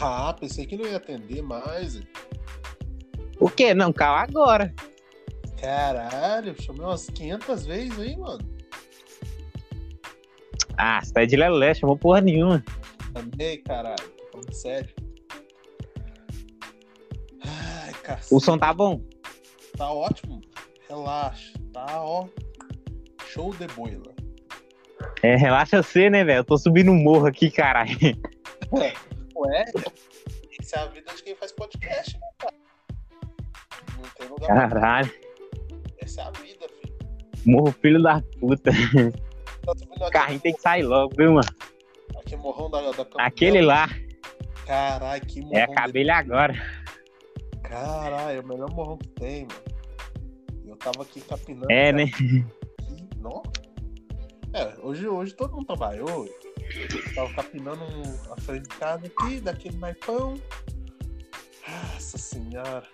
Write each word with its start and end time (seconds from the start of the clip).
Ah, 0.00 0.34
pensei 0.38 0.64
que 0.64 0.76
não 0.76 0.86
ia 0.86 0.96
atender 0.96 1.42
mais. 1.42 2.00
O 3.40 3.50
quê? 3.50 3.74
Não, 3.74 3.92
cala 3.92 4.22
agora. 4.22 4.72
Caralho, 5.60 6.54
chamei 6.62 6.82
umas 6.82 7.06
500 7.06 7.66
vezes 7.66 7.98
aí, 7.98 8.16
mano. 8.16 8.38
Ah, 10.76 11.00
você 11.02 11.12
tá 11.12 11.24
de 11.24 11.36
lelé, 11.36 11.74
chamou 11.74 11.96
porra 11.96 12.20
nenhuma. 12.20 12.64
Amei, 13.14 13.58
caralho. 13.58 14.12
Falando 14.30 14.52
sério. 14.52 14.94
Ai, 17.44 17.92
cacete. 18.04 18.34
O 18.34 18.38
som 18.38 18.56
tá 18.56 18.72
bom? 18.72 19.02
Tá 19.76 19.90
ótimo. 19.90 20.40
Relaxa. 20.88 21.52
Tá, 21.72 21.86
ó. 22.04 22.28
Show 23.26 23.52
de 23.54 23.66
boila. 23.68 24.14
É, 25.22 25.36
relaxa 25.36 25.82
você, 25.82 26.08
né, 26.08 26.22
velho? 26.22 26.38
Eu 26.38 26.44
tô 26.44 26.56
subindo 26.56 26.92
um 26.92 27.02
morro 27.02 27.26
aqui, 27.26 27.50
caralho. 27.50 27.96
Ué, 29.38 29.64
isso 30.60 30.74
é 30.74 30.78
a 30.80 30.86
vida 30.86 31.14
de 31.14 31.22
quem 31.22 31.34
faz 31.36 31.52
podcast, 31.52 32.14
né, 32.18 32.26
cara? 32.38 32.54
Não 33.96 34.08
tem 34.16 34.28
lugar. 34.28 34.48
Caralho. 34.70 35.12
Essa 35.98 36.22
é 36.22 36.24
a 36.24 36.30
vida, 36.30 36.66
filho. 36.68 36.98
Morro 37.46 37.72
filho 37.72 38.02
da 38.02 38.20
puta. 38.40 38.70
Tá 39.98 40.10
carrinho 40.10 40.40
tem 40.40 40.54
que 40.54 40.60
sair 40.62 40.82
logo, 40.82 41.12
viu, 41.16 41.32
mano? 41.34 41.48
aqui 42.18 42.36
morrão 42.36 42.70
da, 42.70 42.80
da. 42.90 43.06
Aquele 43.18 43.60
lá 43.62 43.86
Caralho, 44.66 45.24
que 45.26 45.40
morrão. 45.42 45.56
é 45.58 45.62
a 45.62 45.66
de- 45.66 45.74
cabelha 45.74 46.14
agora. 46.16 46.54
Caralho, 47.62 48.38
é 48.38 48.40
o 48.40 48.46
melhor 48.46 48.70
morrão 48.70 48.96
que 48.98 49.08
tem, 49.08 49.46
mano. 49.46 49.60
Eu 50.66 50.76
tava 50.76 51.02
aqui 51.02 51.20
capinando. 51.20 51.70
É, 51.70 51.92
cara, 51.92 51.96
né? 51.96 52.02
aqui, 52.04 52.44
Não? 53.18 53.42
É, 54.54 54.74
hoje, 54.82 55.06
hoje 55.06 55.34
todo 55.34 55.54
mundo 55.54 55.66
trabalhou. 55.66 56.26
Tava 57.14 57.32
capinando 57.34 57.84
a 58.30 58.40
frente 58.40 58.68
de 58.68 58.76
casa 58.76 59.06
aqui, 59.06 59.40
daquele 59.40 59.76
naipão. 59.78 60.40
Nossa 61.66 62.18
senhora. 62.18 62.86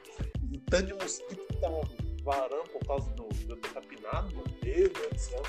O 0.53 0.59
tanto 0.71 0.87
de 0.87 0.95
mosquito 0.95 1.47
que 1.49 1.57
tava 1.57 1.81
varando 2.23 2.69
por 2.71 2.87
causa 2.87 3.11
do, 3.11 3.25
ter 3.57 3.71
capinado. 3.73 4.35
Meu 4.35 4.45
Deus 4.89 4.93
do 5.13 5.19
céu. 5.19 5.43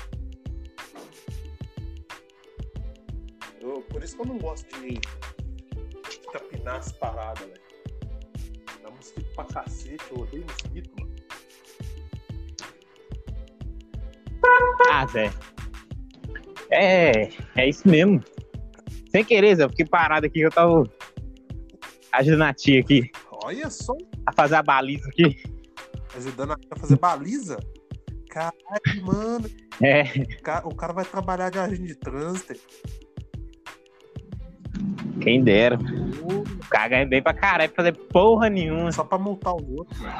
Eu- 3.60 3.82
por 3.82 4.02
isso 4.02 4.14
que 4.16 4.22
eu 4.22 4.26
não 4.26 4.38
gosto 4.38 4.68
de, 4.80 4.88
de 4.98 6.18
capinar 6.32 6.76
as 6.76 6.92
paradas, 6.92 7.46
velho. 7.48 7.60
Dá 8.82 8.90
mosquito 8.90 9.34
pra 9.34 9.44
cacete, 9.44 10.04
eu 10.10 10.18
odeio 10.22 10.44
mosquito, 10.44 10.90
mano. 11.00 11.16
Ah, 14.90 15.06
Zé. 15.06 15.30
É, 16.70 17.28
é 17.54 17.68
isso 17.68 17.88
mesmo. 17.88 18.22
Sem 19.10 19.24
querer, 19.24 19.56
Zé, 19.56 19.64
eu 19.64 19.70
fiquei 19.70 19.86
parado 19.86 20.26
aqui 20.26 20.40
que 20.40 20.46
eu 20.46 20.50
tava 20.50 20.82
ajudando 22.12 22.42
a 22.42 22.52
tia 22.54 22.80
aqui 22.80 23.10
Olha 23.44 23.70
só, 23.70 23.94
a 24.26 24.32
fazer 24.32 24.56
a 24.56 24.62
baliza 24.62 25.08
aqui. 25.08 25.42
ajudando 26.16 26.52
a 26.52 26.76
fazer 26.78 26.98
baliza. 26.98 27.56
Caralho, 28.30 29.04
mano. 29.04 29.48
É, 29.82 30.02
O 30.38 30.42
cara, 30.42 30.66
o 30.68 30.74
cara 30.74 30.92
vai 30.92 31.04
trabalhar 31.04 31.50
de 31.50 31.58
agente 31.58 31.82
de 31.84 31.94
trânsito. 31.94 32.54
quem 35.20 35.42
dera. 35.42 35.78
O 36.22 36.68
cara 36.68 36.88
ganha 36.88 37.06
bem 37.06 37.22
pra 37.22 37.32
caralho 37.32 37.70
pra 37.72 37.84
fazer 37.84 37.96
porra 38.08 38.50
nenhuma. 38.50 38.90
Só 38.92 39.04
pra 39.04 39.16
multar 39.18 39.54
os 39.54 39.62
outros, 39.70 39.98
mano. 40.00 40.14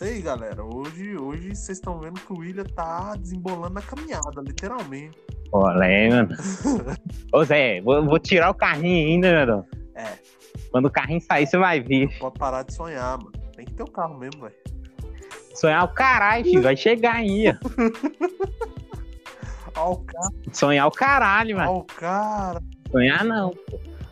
Aí, 0.00 0.20
galera. 0.20 0.64
Hoje, 0.64 1.16
hoje 1.16 1.54
vocês 1.54 1.78
estão 1.78 1.98
vendo 2.00 2.20
que 2.20 2.32
o 2.32 2.38
William 2.38 2.64
tá 2.64 3.14
desembolando 3.16 3.74
na 3.74 3.82
caminhada, 3.82 4.40
literalmente. 4.40 5.16
Olé, 5.52 6.08
mano. 6.08 6.30
Ô, 7.32 7.44
Zé, 7.44 7.80
vou, 7.82 8.04
vou 8.04 8.18
tirar 8.18 8.50
o 8.50 8.54
carrinho 8.54 9.06
ainda, 9.08 9.46
meu. 9.46 9.64
É. 9.94 10.18
Quando 10.70 10.86
o 10.86 10.90
carrinho 10.90 11.20
sair, 11.20 11.46
você 11.46 11.58
vai 11.58 11.80
ver. 11.80 12.08
Pode 12.18 12.38
parar 12.38 12.62
de 12.64 12.74
sonhar, 12.74 13.18
mano. 13.18 13.32
Tem 13.54 13.64
que 13.66 13.74
ter 13.74 13.82
o 13.82 13.90
carro 13.90 14.18
mesmo, 14.18 14.40
velho. 14.40 14.54
Sonhar 15.54 15.84
o 15.84 15.88
caralho, 15.88 16.44
filho. 16.44 16.62
Vai 16.62 16.76
chegar 16.76 17.16
aí, 17.16 17.48
ó. 17.48 17.54
Cara, 19.72 20.28
Sonhar 20.52 20.86
o 20.86 20.90
caralho, 20.90 21.56
mano. 21.56 21.70
ó 21.70 21.78
o 21.78 21.84
cara. 21.84 22.60
Sonhar 22.90 23.24
não. 23.24 23.54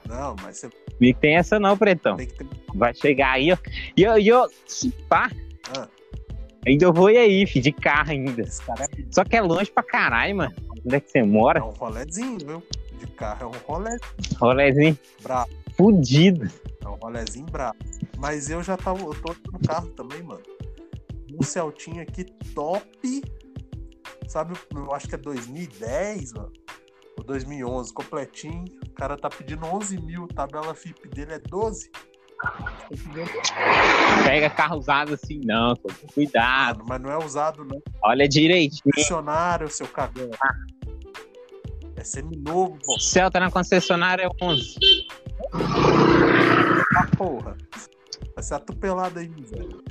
Não, 0.08 0.34
mas 0.42 0.56
você 0.56 0.70
Comigo 0.96 1.18
tem 1.20 1.36
essa 1.36 1.60
não, 1.60 1.76
pretão. 1.76 2.16
tem 2.16 2.26
que 2.26 2.34
ter. 2.34 2.46
Vai 2.74 2.94
chegar 2.94 3.32
aí, 3.32 3.52
ó. 3.52 3.56
E 3.96 4.02
eu, 4.02 4.18
e 4.18 4.28
eu, 4.28 4.48
se 4.66 4.90
pá, 5.08 5.30
Ah, 5.76 5.88
ainda 6.66 6.84
eu 6.84 6.92
vou 6.92 7.06
aí, 7.06 7.46
filho, 7.46 7.62
de 7.64 7.72
carro 7.72 8.10
ainda. 8.10 8.42
esse 8.42 8.62
cara 8.62 8.84
é, 8.84 8.88
Só 9.10 9.24
que 9.24 9.36
é 9.36 9.40
longe 9.40 9.70
pra 9.70 9.82
caralho, 9.82 10.36
mano. 10.36 10.54
Onde 10.84 10.96
é 10.96 11.00
que 11.00 11.10
você 11.10 11.18
é 11.18 11.22
mora? 11.24 11.64
um 11.64 11.70
rolezinho, 11.70 12.38
viu? 12.38 12.62
De 12.98 13.06
carro 13.08 13.44
é 13.44 13.46
um 13.46 13.60
rolé 13.66 13.96
Rolezinho 14.38 14.98
brabo. 15.22 15.50
fudido. 15.76 16.50
É 16.84 16.88
um 16.88 16.94
rolezinho 16.94 17.46
brabo. 17.46 17.78
Mas 18.18 18.50
eu 18.50 18.62
já 18.62 18.76
tava. 18.76 19.00
Eu 19.02 19.14
tô 19.22 19.34
no 19.52 19.58
carro 19.66 19.88
também, 19.90 20.22
mano. 20.22 20.42
Um 21.38 21.42
Celtinha 21.42 22.02
aqui 22.02 22.24
top. 22.54 23.22
Sabe, 24.28 24.54
eu 24.74 24.92
acho 24.94 25.08
que 25.08 25.14
é 25.14 25.18
2010, 25.18 26.32
mano. 26.34 26.52
Ou 27.18 27.24
2011, 27.24 27.92
completinho. 27.92 28.64
O 28.86 28.92
cara 28.92 29.16
tá 29.16 29.28
pedindo 29.28 29.64
11 29.66 29.98
mil. 30.00 30.26
Tabela 30.28 30.74
FIP 30.74 31.08
dele 31.08 31.34
é 31.34 31.38
12. 31.38 31.90
Pega 34.24 34.50
carro 34.50 34.78
usado 34.78 35.14
assim, 35.14 35.40
não. 35.44 35.74
Cuidado. 36.14 36.82
Mas 36.86 37.00
não 37.00 37.10
é 37.10 37.18
usado, 37.18 37.64
não. 37.64 37.80
Olha 38.02 38.28
direitinho. 38.28 38.82
Funcionário, 38.94 39.68
seu 39.68 39.86
cagão. 39.86 40.30
É 41.96 42.04
seminovo, 42.04 42.78
pô. 42.84 42.98
Celta 42.98 43.38
na 43.38 43.50
concessionária 43.50 44.24
é 44.24 44.44
11. 44.44 44.74
Ah, 46.96 47.06
porra. 47.16 47.56
Vai 48.34 48.42
ser 48.42 48.54
atropelado 48.54 49.18
aí, 49.18 49.28
velho. 49.28 49.82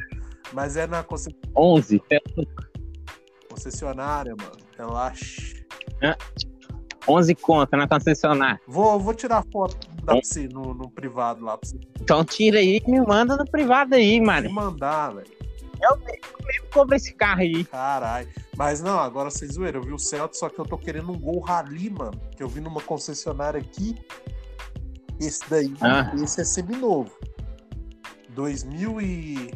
Mas 0.54 0.76
é 0.76 0.88
na 0.88 1.04
conce- 1.04 1.36
11. 1.56 2.02
concessionária, 3.50 4.36
mano. 4.40 4.58
Relaxa. 4.78 5.60
11 7.08 7.36
conta 7.36 7.78
na 7.78 7.88
concessionária. 7.88 8.60
Vou, 8.68 9.00
vou 9.00 9.14
tirar 9.14 9.44
foto 9.52 9.78
pra 10.06 10.16
você 10.16 10.48
no, 10.48 10.74
no 10.74 10.90
privado 10.90 11.44
lá 11.44 11.58
pra 11.58 11.68
você 11.68 11.80
Então 12.02 12.24
tira 12.24 12.60
aí 12.60 12.82
e 12.86 12.92
me 12.92 13.00
manda 13.02 13.36
no 13.38 13.46
privado 13.50 13.96
aí, 13.96 14.20
me 14.20 14.26
mano. 14.26 14.52
mandar, 14.52 15.14
velho. 15.16 15.28
Eu 15.82 15.98
compro 16.74 16.96
esse 16.96 17.14
carro 17.14 17.40
aí. 17.42 17.64
Caralho. 17.64 18.28
Mas 18.58 18.82
não, 18.82 19.00
agora 19.00 19.30
vocês 19.32 19.54
zoeiram. 19.54 19.80
Eu 19.80 19.86
vi 19.86 19.94
o 19.94 19.98
Celta, 20.00 20.34
só 20.38 20.50
que 20.50 20.60
eu 20.60 20.66
tô 20.66 20.78
querendo 20.78 21.12
um 21.12 21.18
Gol 21.18 21.40
Rally, 21.40 21.90
mano. 21.90 22.20
Que 22.36 22.44
eu 22.44 22.50
vi 22.50 22.60
numa 22.60 22.82
concessionária 22.82 23.60
aqui. 23.62 23.96
Esse 25.22 25.40
daí, 25.50 25.74
Ah. 25.80 26.12
esse 26.22 26.42
é 26.42 26.44
seminovo. 26.44 27.12
2000 28.30 29.02
e 29.02 29.52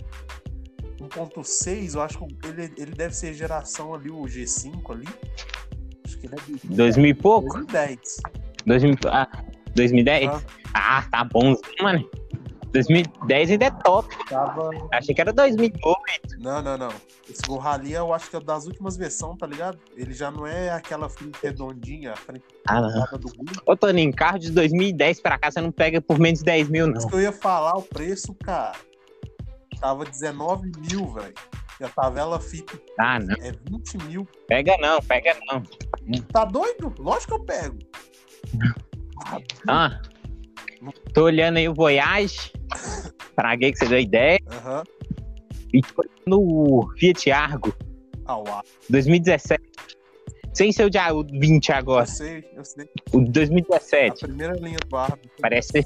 1.6, 1.01 1.95
eu 1.95 2.01
acho 2.01 2.19
que 2.19 2.47
ele, 2.47 2.73
ele 2.77 2.91
deve 2.91 3.13
ser 3.15 3.33
geração 3.33 3.93
ali, 3.93 4.09
o 4.09 4.21
G5 4.21 4.91
ali. 4.91 5.07
É 6.23 6.35
de 6.67 6.75
2000 6.75 7.05
e 7.09 7.13
pouco? 7.13 7.53
2010. 7.53 7.99
2000, 8.65 8.95
ah, 9.07 9.27
2010? 9.75 10.29
Ah. 10.29 10.41
Ah, 10.73 11.03
tá 11.11 11.23
bom, 11.23 11.55
mano. 11.81 12.09
2010 12.71 13.51
ainda 13.51 13.65
é 13.65 13.71
top. 13.71 14.07
Tava... 14.27 14.71
Achei 14.91 15.13
que 15.13 15.21
era 15.21 15.31
2008. 15.31 15.77
Não, 16.39 16.59
não, 16.61 16.75
não. 16.77 16.89
Esse 17.29 17.41
Gol 17.47 17.59
Rally 17.59 17.93
eu 17.93 18.11
acho 18.11 18.29
que 18.31 18.35
é 18.35 18.39
das 18.39 18.65
últimas 18.65 18.97
versões, 18.97 19.37
tá 19.37 19.45
ligado? 19.45 19.77
Ele 19.95 20.11
já 20.13 20.31
não 20.31 20.47
é 20.47 20.71
aquela 20.71 21.07
frente 21.07 21.37
redondinha, 21.43 22.13
a 22.13 22.15
frente 22.15 22.43
Ah, 22.67 22.81
não. 22.81 23.19
do. 23.19 23.31
Ô, 23.65 23.75
Toninho, 23.75 24.11
carro 24.13 24.39
de 24.39 24.49
2010 24.51 25.21
pra 25.21 25.37
cá 25.37 25.51
você 25.51 25.61
não 25.61 25.71
pega 25.71 26.01
por 26.01 26.17
menos 26.17 26.39
de 26.39 26.45
10 26.45 26.69
mil, 26.69 26.89
Isso 26.91 27.01
não. 27.01 27.09
que 27.09 27.15
eu 27.15 27.21
ia 27.21 27.31
falar, 27.31 27.77
o 27.77 27.83
preço, 27.83 28.33
cara. 28.43 28.73
Tava 29.79 30.03
19 30.05 30.71
mil, 30.89 31.13
velho. 31.13 31.33
E 31.79 31.83
a 31.83 31.89
tabela 31.89 32.39
FIP 32.39 32.81
Ah, 32.99 33.19
não. 33.19 33.35
é 33.39 33.51
20 33.69 33.97
mil. 34.07 34.27
Pega 34.47 34.75
não, 34.79 34.99
pega 35.01 35.35
não. 35.51 35.61
Tá 36.31 36.45
doido? 36.45 36.93
Lógico 36.99 37.35
que 37.35 37.41
eu 37.41 37.45
pego. 37.45 37.79
Ah, 39.67 40.01
tô 41.13 41.25
olhando 41.25 41.57
aí 41.57 41.67
o 41.69 41.73
Voyage. 41.73 42.51
Praguei 43.35 43.71
que 43.71 43.79
você 43.79 43.87
deu 43.87 43.99
ideia. 43.99 44.39
Aham. 44.51 44.83
E 45.73 45.81
tô 45.81 46.03
olhando 46.03 46.41
o 46.41 46.89
Fiat 46.97 47.31
Argo 47.31 47.73
Ah, 48.25 48.37
o 48.37 48.47
Argo. 48.47 48.67
2017. 48.89 49.63
Sem 50.53 50.71
ser 50.71 50.85
o 50.85 50.89
de 50.89 50.99
o 50.99 51.23
20 51.23 51.69
Eu 51.69 51.75
agora. 51.75 52.05
sei, 52.05 52.43
eu 52.55 52.63
sei. 52.63 52.87
O 53.11 53.19
A 53.21 53.25
2017. 53.25 54.27
primeira 54.27 54.53
linha 54.53 54.77
do 54.87 54.95
Argo. 54.95 55.17
Parece 55.41 55.69
ser 55.69 55.83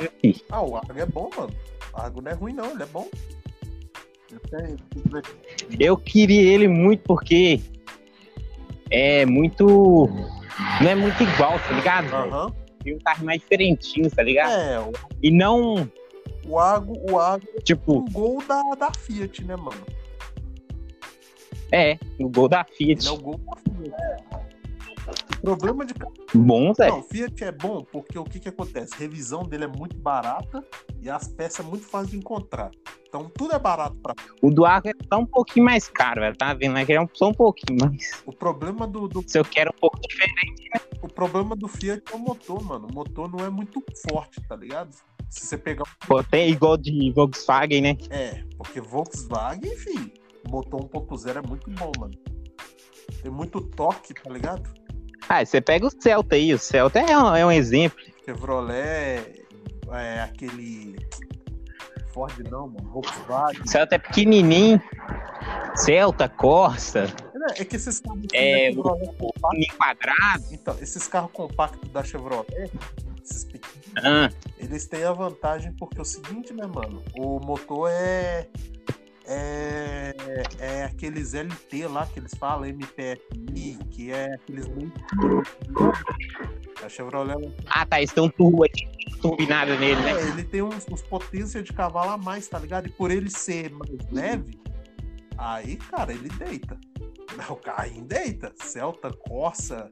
viu, 0.00 0.10
filho? 0.20 0.40
Ah, 0.50 0.62
o 0.62 0.76
Argo 0.76 0.98
é 0.98 1.06
bom, 1.06 1.30
mano. 1.36 1.52
O 1.94 2.00
Argo 2.00 2.20
não 2.20 2.32
é 2.32 2.34
ruim, 2.34 2.52
não. 2.52 2.70
Ele 2.72 2.82
é 2.82 2.86
bom. 2.86 3.08
Eu 4.30 4.40
Eu 5.78 5.96
queria 5.96 6.42
ele 6.52 6.66
muito 6.68 7.02
porque 7.04 7.60
é 8.90 9.24
muito. 9.26 10.08
Não 10.80 10.88
é 10.90 10.94
muito 10.94 11.22
igual, 11.22 11.58
tá 11.60 11.70
ligado? 11.72 12.12
Aham. 12.14 12.52
Tem 12.82 12.94
um 12.94 12.98
carro 12.98 13.24
mais 13.24 13.40
diferentinho, 13.40 14.10
tá 14.10 14.22
ligado? 14.22 14.50
É, 14.52 14.80
o- 14.80 14.92
E 15.22 15.30
não, 15.30 15.90
o 16.46 16.58
Argo, 16.58 16.96
o 17.10 17.18
Argo 17.18 17.46
é 17.56 17.60
tipo, 17.60 17.98
um 17.98 18.04
gol 18.10 18.42
da, 18.46 18.62
da 18.78 18.90
Fiat, 18.92 19.44
né, 19.44 19.56
mano? 19.56 19.80
é, 21.70 21.98
o 22.18 22.28
gol 22.28 22.48
da 22.48 22.64
Fiat. 22.64 23.00
Ele 23.00 23.08
é 23.08 23.10
o 23.10 23.18
gol 23.22 23.38
da 23.38 23.56
Fiat. 23.56 24.47
O 25.38 25.40
problema 25.40 25.84
de. 25.86 25.94
Bom. 25.94 26.72
Não, 26.78 27.02
Fiat 27.02 27.44
é 27.44 27.52
bom 27.52 27.82
porque 27.90 28.18
o 28.18 28.24
que, 28.24 28.38
que 28.38 28.48
acontece? 28.48 28.94
A 28.94 28.98
revisão 28.98 29.42
dele 29.42 29.64
é 29.64 29.68
muito 29.68 29.96
barata 29.96 30.62
e 31.00 31.08
as 31.08 31.28
peças 31.28 31.64
é 31.64 31.68
muito 31.68 31.86
fácil 31.86 32.10
de 32.10 32.18
encontrar. 32.18 32.70
Então 33.08 33.30
tudo 33.34 33.54
é 33.54 33.58
barato 33.58 33.96
pra. 34.02 34.14
O 34.42 34.50
do 34.50 34.66
Arco 34.66 34.88
é 34.88 34.92
só 35.10 35.18
um 35.20 35.24
pouquinho 35.26 35.64
mais 35.64 35.88
caro, 35.88 36.20
velho. 36.20 36.36
Tá 36.36 36.52
vendo? 36.52 36.76
Aqui 36.76 36.92
é 36.92 37.00
um- 37.00 37.08
só 37.14 37.28
um 37.28 37.34
pouquinho, 37.34 37.78
mas 37.80 38.22
O 38.26 38.32
problema 38.32 38.86
do, 38.86 39.08
do- 39.08 39.24
se 39.26 39.38
eu 39.38 39.44
quero 39.44 39.70
um 39.74 39.80
pouco 39.80 39.98
diferente. 40.06 40.68
o 41.02 41.08
problema 41.08 41.56
do 41.56 41.66
Fiat 41.68 42.02
é 42.12 42.14
o 42.14 42.18
motor, 42.18 42.62
mano. 42.62 42.86
O 42.90 42.94
motor 42.94 43.30
não 43.30 43.44
é 43.44 43.48
muito 43.48 43.82
forte, 44.10 44.40
tá 44.46 44.54
ligado? 44.56 44.94
Se 45.30 45.46
você 45.46 45.56
pegar. 45.56 45.84
Pô, 46.06 46.22
tem 46.22 46.50
igual 46.50 46.76
de 46.76 47.10
Volkswagen, 47.12 47.80
né? 47.80 47.96
É, 48.10 48.42
porque 48.58 48.80
Volkswagen, 48.80 49.72
enfim, 49.72 50.12
motor 50.50 50.80
1.0 50.82 51.38
é 51.38 51.46
muito 51.48 51.70
bom, 51.70 51.92
mano. 51.98 52.14
Tem 53.22 53.30
muito 53.32 53.60
toque, 53.60 54.12
tá 54.14 54.30
ligado? 54.30 54.70
Ah, 55.28 55.44
você 55.44 55.60
pega 55.60 55.86
o 55.86 55.90
Celta 55.90 56.36
aí. 56.36 56.52
O 56.54 56.58
Celta 56.58 56.98
é 57.00 57.16
um, 57.18 57.36
é 57.36 57.44
um 57.46 57.52
exemplo. 57.52 57.98
Chevrolet 58.24 59.44
é 59.92 60.20
aquele. 60.22 60.96
Ford 62.12 62.32
não, 62.50 62.68
mano. 62.68 62.90
Volkswagen. 62.92 63.66
Celta 63.66 63.94
é 63.96 63.98
pequenininho. 63.98 64.80
Celta, 65.76 66.28
Corsa, 66.28 67.06
É, 67.56 67.62
é 67.62 67.64
que 67.64 67.76
esses 67.76 68.00
carros 68.00 68.22
É, 68.34 68.70
em 68.70 69.66
quadrado. 69.76 70.44
então, 70.50 70.76
esses 70.80 71.06
carros 71.06 71.30
compactos 71.32 71.88
da 71.90 72.02
Chevrolet, 72.02 72.70
esses 73.22 73.44
pequenos, 73.44 73.78
Ah, 74.04 74.28
eles 74.58 74.86
têm 74.86 75.04
a 75.04 75.12
vantagem 75.12 75.72
porque 75.74 75.98
é 75.98 76.02
o 76.02 76.04
seguinte, 76.04 76.52
né, 76.52 76.66
mano? 76.66 77.02
O 77.16 77.38
motor 77.38 77.88
é. 77.90 78.48
É, 79.30 80.14
é 80.58 80.84
aqueles 80.84 81.34
LT 81.34 81.86
lá 81.86 82.06
que 82.06 82.18
eles 82.18 82.32
falam, 82.34 82.64
MPFI, 82.66 83.78
que 83.90 84.10
é 84.10 84.34
aqueles 84.34 84.66
meio. 84.68 84.92
A 86.82 86.88
Chevrolet 86.88 87.52
ah, 87.66 87.84
tá. 87.84 87.98
Eles 87.98 88.10
estão 88.10 88.30
turbo 88.30 88.64
aqui, 88.64 88.86
turbinado 89.20 89.76
nele, 89.78 90.00
né? 90.00 90.12
É, 90.12 90.28
ele 90.28 90.44
tem 90.44 90.62
uns, 90.62 90.86
uns 90.90 91.02
potência 91.02 91.62
de 91.62 91.72
cavalo 91.72 92.12
a 92.12 92.16
mais, 92.16 92.48
tá 92.48 92.58
ligado? 92.58 92.86
E 92.86 92.90
por 92.90 93.10
ele 93.10 93.28
ser 93.28 93.70
mais 93.70 93.90
leve, 94.10 94.58
aí, 95.36 95.76
cara, 95.76 96.12
ele 96.12 96.28
deita. 96.30 96.78
O 97.50 97.56
carrinho 97.56 98.04
deita. 98.04 98.52
Celta, 98.56 99.12
Corsa, 99.12 99.88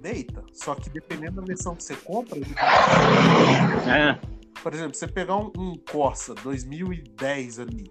deita. 0.00 0.42
Só 0.52 0.74
que 0.74 0.90
dependendo 0.90 1.40
da 1.40 1.42
versão 1.42 1.76
que 1.76 1.84
você 1.84 1.94
compra, 1.94 2.36
ele- 2.36 2.54
Ah, 2.58 4.18
por 4.62 4.74
exemplo, 4.74 4.94
você 4.94 5.06
pegar 5.06 5.36
um, 5.36 5.52
um 5.56 5.74
Corsa 5.90 6.34
2010 6.34 7.60
ali, 7.60 7.90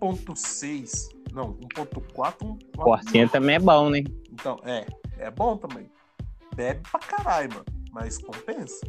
1.6, 0.00 1.08
não, 1.32 1.54
1.4, 1.74 2.34
um, 2.44 2.58
Corsinha 2.76 3.28
também 3.28 3.56
é 3.56 3.58
bom, 3.58 3.90
né? 3.90 4.02
então, 4.32 4.58
é, 4.64 4.86
é 5.18 5.30
bom 5.30 5.56
também. 5.56 5.90
Bebe 6.54 6.80
pra 6.90 7.00
caralho, 7.00 7.50
mano, 7.50 7.64
mas 7.92 8.18
compensa. 8.18 8.86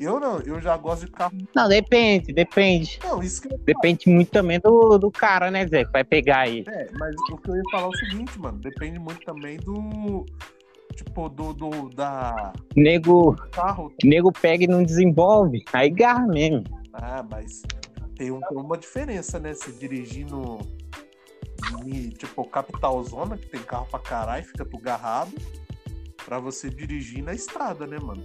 Eu 0.00 0.18
não, 0.18 0.40
eu 0.40 0.60
já 0.60 0.76
gosto 0.76 1.06
de 1.06 1.12
carro. 1.12 1.32
Não, 1.54 1.68
depende, 1.68 2.32
depende. 2.32 2.98
Não, 3.04 3.22
isso 3.22 3.42
que 3.42 3.48
Depende 3.58 4.08
muito 4.08 4.30
também 4.30 4.58
do, 4.58 4.98
do 4.98 5.10
cara, 5.10 5.50
né, 5.50 5.66
Zé? 5.68 5.84
Que 5.84 5.92
vai 5.92 6.02
pegar 6.02 6.40
aí. 6.40 6.64
É, 6.66 6.86
mas 6.98 7.14
o 7.30 7.36
que 7.36 7.50
eu 7.50 7.56
ia 7.56 7.62
falar 7.70 7.84
é 7.84 7.88
o 7.88 7.96
seguinte, 7.96 8.38
mano, 8.40 8.58
depende 8.58 8.98
muito 8.98 9.20
também 9.24 9.58
do. 9.58 10.24
Tipo, 10.96 11.28
do, 11.28 11.54
do 11.54 11.88
da 11.90 12.52
Nego, 12.76 13.34
carro. 13.50 13.92
nego 14.04 14.30
pega 14.32 14.64
e 14.64 14.66
não 14.66 14.82
desenvolve. 14.82 15.62
Aí 15.72 15.88
garra 15.88 16.26
mesmo. 16.26 16.64
Ah, 16.94 17.24
mas 17.30 17.62
tem, 18.16 18.30
um- 18.30 18.40
tem 18.40 18.58
uma 18.58 18.76
diferença, 18.78 19.38
né? 19.38 19.54
Se 19.54 19.72
dirigir 19.72 20.26
no. 20.26 20.58
tipo, 22.18 22.44
capital 22.44 23.02
zona, 23.04 23.36
que 23.38 23.46
tem 23.48 23.62
carro 23.62 23.86
pra 23.90 23.98
caralho, 23.98 24.44
fica 24.44 24.64
tudo 24.64 24.82
garrado, 24.82 25.32
pra 26.24 26.38
você 26.38 26.68
dirigir 26.70 27.22
na 27.22 27.32
estrada, 27.32 27.86
né, 27.86 27.98
mano? 27.98 28.24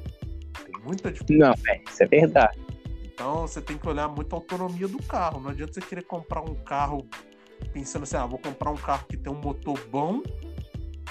Tem 0.65 0.81
muita 0.83 1.11
diferença. 1.11 1.53
Não, 1.65 1.73
é, 1.73 1.81
isso 1.87 2.03
é 2.03 2.05
verdade. 2.07 2.59
Então 3.03 3.41
você 3.47 3.61
tem 3.61 3.77
que 3.77 3.87
olhar 3.87 4.07
muito 4.07 4.33
a 4.33 4.37
autonomia 4.37 4.87
do 4.87 5.01
carro. 5.03 5.39
Não 5.39 5.49
adianta 5.49 5.73
você 5.73 5.81
querer 5.81 6.03
comprar 6.03 6.41
um 6.41 6.53
carro 6.55 7.07
pensando 7.73 8.03
assim, 8.03 8.17
ah, 8.17 8.25
vou 8.25 8.37
comprar 8.37 8.69
um 8.71 8.75
carro 8.75 9.05
que 9.07 9.17
tem 9.17 9.31
um 9.33 9.39
motor 9.41 9.79
bom, 9.89 10.21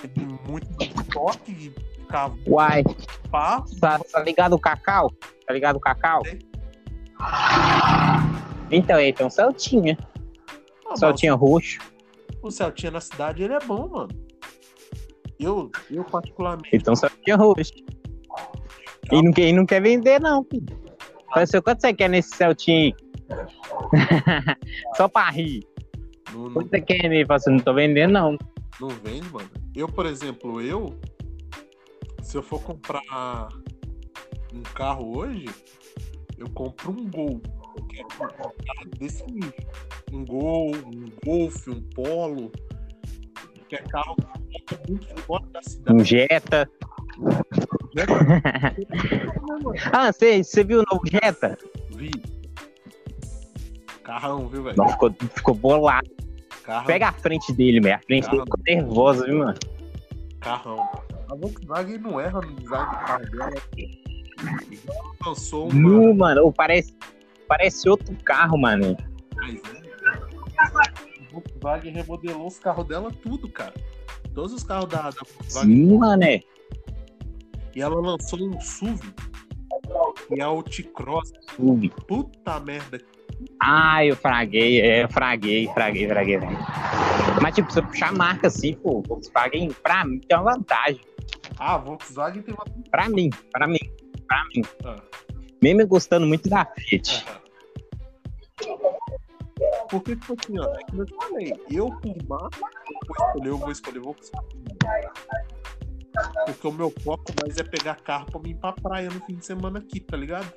que 0.00 0.06
tem 0.06 0.26
muito 0.48 0.68
toque 1.12 1.74
cavalo 2.08 2.40
Uai, 2.46 2.84
pá. 3.30 3.64
tá, 3.80 3.98
tá 3.98 4.20
ligado 4.22 4.52
o 4.54 4.60
Cacau? 4.60 5.10
Tá 5.46 5.52
ligado 5.52 5.76
o 5.76 5.80
Cacau? 5.80 6.22
Sei. 6.24 6.38
Então, 8.70 8.98
ele 8.98 9.12
tem 9.12 9.26
um 9.26 9.30
Celtinha. 9.30 9.96
Ah, 10.86 10.90
mas 10.90 11.00
Celtinha 11.00 11.34
roxo. 11.34 11.78
O 12.42 12.50
Celtinha 12.50 12.90
na 12.90 13.00
cidade 13.00 13.42
ele 13.42 13.54
é 13.54 13.60
bom, 13.60 13.88
mano. 13.88 14.08
Eu, 15.38 15.70
eu 15.90 16.04
particularmente. 16.04 16.82
Um 16.88 16.96
Celtinha 16.96 17.36
roxo. 17.36 17.72
E 19.12 19.22
não, 19.22 19.32
quer, 19.32 19.48
e 19.48 19.52
não 19.52 19.66
quer 19.66 19.80
vender, 19.80 20.20
não, 20.20 20.44
filho. 20.44 20.66
Fala 21.28 21.42
assim, 21.42 21.60
quanto 21.60 21.80
você 21.80 21.94
quer 21.94 22.08
nesse 22.08 22.36
Celtinha? 22.36 22.94
Só 24.96 25.08
pra 25.08 25.30
rir. 25.30 25.62
Não, 26.32 26.44
não, 26.44 26.52
Quanto 26.52 26.70
você 26.70 26.80
quer 26.80 27.08
nele? 27.08 27.26
Fala 27.26 27.36
assim, 27.36 27.50
não 27.52 27.60
tô 27.60 27.74
vendendo, 27.74 28.12
não. 28.12 28.38
não 28.80 28.88
vende, 28.88 29.28
mano. 29.30 29.50
Eu, 29.74 29.88
por 29.88 30.06
exemplo, 30.06 30.60
eu. 30.60 30.98
Se 32.22 32.36
eu 32.36 32.42
for 32.42 32.60
comprar 32.60 33.48
um 34.52 34.62
carro 34.74 35.18
hoje, 35.18 35.46
eu 36.36 36.48
compro 36.50 36.90
um 36.90 37.08
Gol. 37.08 37.40
Um 37.76 38.98
desse. 38.98 39.24
Um 40.12 40.24
Gol, 40.24 40.74
um 40.76 41.04
Golf, 41.24 41.68
um 41.68 41.80
Polo. 41.94 42.50
Que 43.68 43.76
é 43.76 43.82
carro 43.82 44.16
que 44.16 44.58
fica 44.58 44.80
muito 44.88 45.20
fora 45.22 45.44
da 45.52 45.62
cidade. 45.62 46.00
Um 46.00 46.04
Jetta. 46.04 46.70
Ah, 49.92 50.12
você, 50.12 50.44
você 50.44 50.62
viu 50.62 50.80
o 50.80 50.84
novo 50.92 51.02
Jetta? 51.10 51.56
Vi. 51.94 52.10
Carrão, 54.04 54.46
viu, 54.48 54.62
velho? 54.62 54.88
Ficou, 54.90 55.14
ficou 55.34 55.54
bolado. 55.54 56.08
Carrão. 56.62 56.86
Pega 56.86 57.08
a 57.08 57.12
frente 57.12 57.52
dele, 57.52 57.80
velho. 57.80 57.96
A 57.96 58.00
frente 58.00 58.30
dele 58.30 58.42
ficou 58.42 58.60
nervosa, 58.66 59.24
viu, 59.24 59.38
mano? 59.38 59.58
Carrão. 60.40 60.88
A 61.28 61.34
Volkswagen 61.34 61.98
não 61.98 62.20
erra 62.20 62.40
no 62.40 62.54
design 62.54 62.86
do 62.86 62.96
carro 62.96 63.30
dela. 63.30 63.52
Lançou 65.24 65.70
uma. 65.70 65.74
Nu, 65.74 66.14
mano. 66.14 66.52
parece, 66.52 66.94
parece 67.46 67.88
outro 67.88 68.16
carro, 68.24 68.58
mano. 68.58 68.96
mais, 69.36 69.62
né? 69.62 69.82
A 70.58 71.32
Volkswagen 71.32 71.92
remodelou 71.92 72.46
os 72.46 72.58
carros 72.58 72.86
dela 72.86 73.10
tudo, 73.22 73.48
cara. 73.50 73.74
Todos 74.34 74.52
os 74.52 74.62
carros 74.62 74.88
da, 74.88 75.02
da 75.02 75.22
Volkswagen. 75.34 75.74
Sim, 75.74 75.98
mano. 75.98 76.24
É. 76.24 76.40
E 77.74 77.82
ela 77.82 77.94
lançou 77.94 78.40
um 78.40 78.58
SUV, 78.60 79.12
que 80.28 80.40
é 80.40 80.46
o 80.46 80.62
T-Cross. 80.62 81.32
Sub. 81.54 81.90
Puta 82.06 82.60
merda. 82.60 82.98
Ah, 83.62 84.04
eu 84.04 84.16
fraguei, 84.16 84.80
é, 84.80 85.04
eu 85.04 85.08
fraguei, 85.10 85.68
fraguei, 85.74 86.08
fraguei, 86.08 86.38
fraguei. 86.38 86.58
Mas, 87.42 87.54
tipo, 87.54 87.70
se 87.70 87.78
eu 87.78 87.86
puxar 87.86 88.08
a 88.08 88.12
marca 88.12 88.46
assim, 88.46 88.74
pô, 88.74 89.02
Volkswagen, 89.06 89.70
pra 89.82 90.06
mim, 90.06 90.20
tem 90.20 90.38
uma 90.38 90.54
vantagem. 90.54 91.00
Ah, 91.58 91.76
Volkswagen 91.76 92.42
tem 92.42 92.54
uma. 92.54 92.64
Pra 92.90 93.08
mim, 93.10 93.28
pra 93.52 93.66
mim, 93.66 93.78
pra 94.26 94.44
mim. 94.54 94.62
Ah. 94.84 95.02
Mesmo 95.62 95.86
gostando 95.86 96.26
muito 96.26 96.48
da 96.48 96.64
Fiat. 96.64 97.24
Porque, 99.90 100.16
tipo 100.16 100.36
assim, 100.38 100.58
ó, 100.58 100.64
é 100.64 100.84
que 100.84 100.98
eu 100.98 101.06
falei, 101.20 101.52
eu 101.70 101.86
por 101.86 102.16
marca, 102.28 102.58
eu 103.44 103.56
vou 103.58 103.70
escolher, 103.70 103.98
eu 103.98 104.02
vou 104.02 104.16
escolher. 104.16 104.46
Porque 106.46 106.66
o 106.66 106.72
meu 106.72 106.92
foco 107.02 107.24
mais 107.40 107.56
é 107.58 107.62
pegar 107.62 107.96
carro 107.96 108.26
pra 108.26 108.40
mim 108.40 108.50
ir 108.50 108.56
pra 108.56 108.72
praia 108.72 109.08
no 109.08 109.20
fim 109.24 109.36
de 109.36 109.44
semana 109.44 109.78
aqui, 109.78 110.00
tá 110.00 110.16
ligado? 110.16 110.52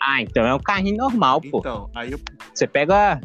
Ah, 0.00 0.22
então 0.22 0.46
é 0.46 0.54
um 0.54 0.58
carrinho 0.58 0.96
normal, 0.96 1.40
pô. 1.40 1.58
Então, 1.58 1.90
aí 1.94 2.12
eu. 2.12 2.20
Você 2.54 2.66
pega. 2.66 3.20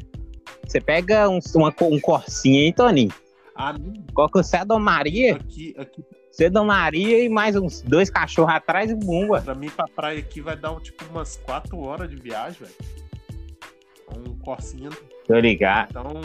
Você 0.65 0.81
pega 0.81 1.29
um, 1.29 1.39
uma, 1.55 1.73
um 1.81 1.99
Corsinha 1.99 2.61
aí, 2.61 2.73
Toninho. 2.73 3.13
Ah, 3.55 3.71
não, 3.71 3.93
Coloca 4.13 4.39
o 4.39 4.43
Cedo 4.43 4.77
Maria, 4.79 5.35
aqui, 5.35 5.73
aqui, 5.77 6.03
Cedo 6.35 6.65
Maria 6.65 7.23
e 7.23 7.29
mais 7.29 7.55
uns 7.55 7.81
dois 7.81 8.09
cachorros 8.09 8.53
atrás 8.53 8.91
e 8.91 8.95
bumba. 8.95 9.41
pra 9.41 9.55
mim, 9.55 9.69
pra 9.69 9.87
praia 9.87 10.19
aqui 10.19 10.41
vai 10.41 10.57
dar 10.57 10.75
tipo 10.81 11.05
umas 11.05 11.37
4 11.37 11.79
horas 11.79 12.09
de 12.09 12.17
viagem, 12.17 12.59
velho. 12.59 14.27
Um 14.27 14.37
Corsinha. 14.39 14.89
Tô 15.25 15.39
ligado. 15.39 15.91
Então, 15.91 16.21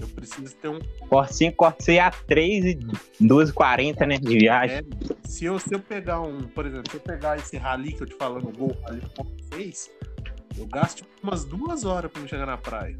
eu 0.00 0.08
preciso 0.08 0.56
ter 0.56 0.68
um. 0.68 0.78
Corsinha, 1.10 1.52
Corsinha 1.52 2.06
a 2.06 2.10
3 2.10 2.64
e 2.64 2.78
2,40, 3.20 4.06
né? 4.06 4.16
De 4.16 4.38
viagem. 4.38 4.78
É, 4.78 4.82
se, 5.28 5.44
eu, 5.44 5.58
se 5.58 5.74
eu 5.74 5.78
pegar 5.80 6.22
um, 6.22 6.44
por 6.44 6.64
exemplo, 6.64 6.90
se 6.90 6.96
eu 6.96 7.00
pegar 7.00 7.36
esse 7.36 7.58
rally 7.58 7.92
que 7.92 8.04
eu 8.04 8.06
te 8.06 8.14
falando, 8.14 8.48
o 8.48 8.56
Gol 8.56 8.74
Rally 8.86 9.02
6, 9.52 9.90
eu 10.56 10.66
gasto 10.66 10.98
tipo, 10.98 11.10
umas 11.22 11.44
duas 11.44 11.84
horas 11.84 12.10
pra 12.10 12.22
me 12.22 12.28
chegar 12.28 12.46
na 12.46 12.56
praia. 12.56 12.96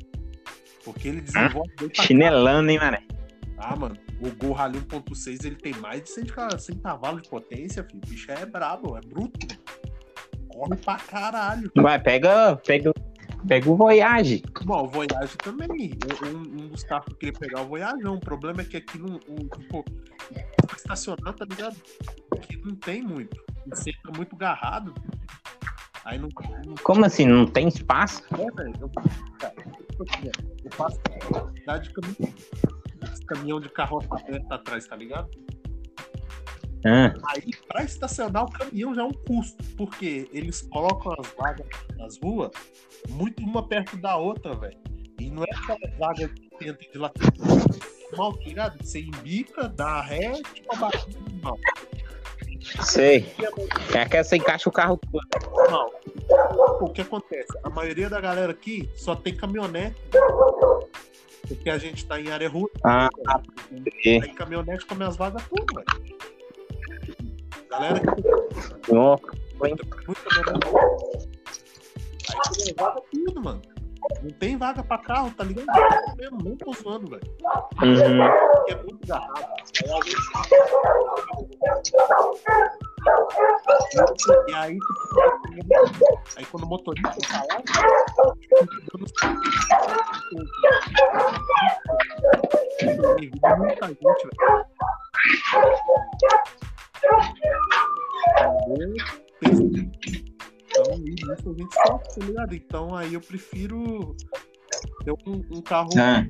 Porque 0.84 1.08
ele 1.08 1.22
desenvolve 1.22 1.70
pra 1.74 2.04
Chinelando, 2.04 2.70
hein, 2.70 2.78
mano? 2.78 2.98
Ah, 3.56 3.76
mano, 3.76 3.96
o 4.22 4.34
Gol 4.36 4.52
Rally 4.52 4.78
1.6 4.80 5.44
ele 5.44 5.56
tem 5.56 5.72
mais 5.74 6.02
de 6.02 6.10
100, 6.10 6.24
ca- 6.26 6.58
100 6.58 6.78
cavalos 6.78 7.22
de 7.22 7.28
potência, 7.28 7.84
filho. 7.84 8.00
O 8.04 8.08
bicho 8.08 8.30
é 8.30 8.46
brabo, 8.46 8.96
é 8.96 9.00
bruto. 9.00 9.46
Corre 10.48 10.76
pra 10.76 10.96
caralho. 10.96 11.70
Vai, 11.76 11.98
pega, 11.98 12.56
pega, 12.56 12.92
Pega 13.48 13.68
o 13.68 13.74
Voyage. 13.74 14.40
Bom, 14.64 14.84
o 14.84 14.88
Voyage 14.88 15.36
também. 15.38 15.68
Um, 16.24 16.62
um 16.62 16.68
dos 16.68 16.84
carros 16.84 17.06
que 17.06 17.12
eu 17.12 17.16
queria 17.18 17.32
pegar 17.32 17.58
é 17.60 17.62
o 17.64 17.66
Voyage. 17.66 18.06
O 18.06 18.20
problema 18.20 18.60
é 18.60 18.64
que 18.64 18.76
aqui 18.76 18.98
não. 18.98 19.18
Um, 19.28 19.48
tipo, 19.48 19.84
estacionar, 20.76 21.34
tá 21.34 21.44
ligado? 21.44 21.76
Aqui 22.32 22.56
não 22.64 22.76
tem 22.76 23.02
muito. 23.02 23.36
Você 23.70 23.92
tá 24.04 24.12
muito 24.16 24.36
garrado. 24.36 24.94
Aí 26.04 26.18
não. 26.18 26.28
não 26.66 26.74
Como 26.84 27.04
assim? 27.04 27.26
Não 27.26 27.44
tem 27.46 27.66
espaço? 27.66 28.22
é, 28.32 28.36
velho. 28.62 28.74
Eu, 28.80 28.88
cara, 29.40 29.54
eu 30.64 30.70
faço 30.70 31.00
cidade 31.58 31.88
de 31.88 31.94
caminhão. 31.94 32.16
Esse 32.20 32.81
caminhão 33.26 33.60
de 33.60 33.68
carroça 33.68 34.08
aberta 34.10 34.54
atrás, 34.54 34.86
tá 34.86 34.96
ligado? 34.96 35.28
Ah, 36.84 37.14
Aí, 37.28 37.50
pra 37.68 37.84
estacionar 37.84 38.44
o 38.44 38.50
caminhão 38.50 38.92
já 38.94 39.02
é 39.02 39.04
um 39.04 39.12
custo, 39.12 39.62
porque 39.76 40.28
eles 40.32 40.62
colocam 40.62 41.14
as 41.18 41.28
vagas 41.34 41.66
nas 41.96 42.18
ruas 42.18 42.50
muito 43.08 43.42
uma 43.42 43.66
perto 43.66 43.96
da 43.96 44.16
outra, 44.16 44.54
velho. 44.54 44.76
E 45.20 45.30
não 45.30 45.44
é 45.44 45.46
aquela 45.54 45.96
vaga 45.98 46.28
que 46.28 46.68
entra 46.68 46.88
de 46.90 46.98
lateral. 46.98 47.32
Mal, 48.16 48.32
tá 48.36 48.44
ligado? 48.44 48.84
Você 48.84 49.00
embica, 49.00 49.68
dá 49.68 50.00
ré, 50.02 50.32
tipo 50.52 50.74
a 50.74 50.76
batida 50.76 51.20
normal. 51.30 51.58
sei. 52.82 53.32
É 53.94 54.04
que 54.04 54.22
você 54.22 54.36
encaixa 54.36 54.68
o 54.68 54.72
carro 54.72 54.98
todo. 54.98 55.22
Não. 55.70 55.90
O 56.80 56.90
que 56.90 57.00
acontece? 57.00 57.48
A 57.62 57.70
maioria 57.70 58.10
da 58.10 58.20
galera 58.20 58.52
aqui 58.52 58.90
só 58.96 59.14
tem 59.14 59.36
caminhonete. 59.36 59.96
Porque 61.48 61.70
a 61.70 61.78
gente 61.78 62.06
tá 62.06 62.20
em 62.20 62.30
área 62.30 62.48
rural. 62.48 62.70
Ah, 62.84 63.08
entendi. 63.70 64.22
Aí 64.22 64.34
caminhonete 64.34 64.86
come 64.86 65.04
as 65.04 65.16
vagas 65.16 65.42
tudo, 65.48 65.74
velho. 65.74 65.86
Galera 67.70 68.00
que 68.00 68.92
Ó, 68.94 69.18
Muito 69.58 69.86
caminhonete. 69.86 70.66
Aí 72.28 72.36
come 72.48 72.74
vagas 72.76 73.02
tudo, 73.12 73.42
mano. 73.42 73.62
Não 74.22 74.30
tem 74.30 74.56
vaga 74.56 74.82
pra 74.82 74.98
carro, 74.98 75.32
tá 75.36 75.44
ligado? 75.44 75.66
Não 75.66 76.16
mesmo, 76.16 76.38
não 76.42 76.56
tô 76.56 76.72
zoando, 76.72 77.08
velho. 77.08 77.22
Uhum. 77.82 78.22
É 78.68 78.82
muito 78.82 79.06
garrado. 79.06 79.44
Aí, 79.82 79.90
às 79.90 80.04
vezes, 80.04 80.26
E 84.48 84.54
aí, 84.54 84.78
tipo, 84.78 86.20
aí 86.36 86.44
quando 86.46 86.64
o 86.64 86.66
motorista 86.68 87.10
lá, 87.30 87.46
dando 93.42 93.58
muita 93.58 93.88
gente, 93.88 94.02
velho. 94.02 94.66
Então, 100.66 100.94
isso 101.04 101.50
a 101.50 101.54
gente 101.54 101.74
sofre, 101.74 102.08
tá 102.08 102.26
ligado? 102.26 102.54
Então 102.54 102.94
aí 102.94 103.14
eu 103.14 103.20
prefiro 103.20 104.16
ter 105.04 105.12
um, 105.26 105.44
um 105.50 105.62
carro 105.62 105.90
Ah, 105.98 106.24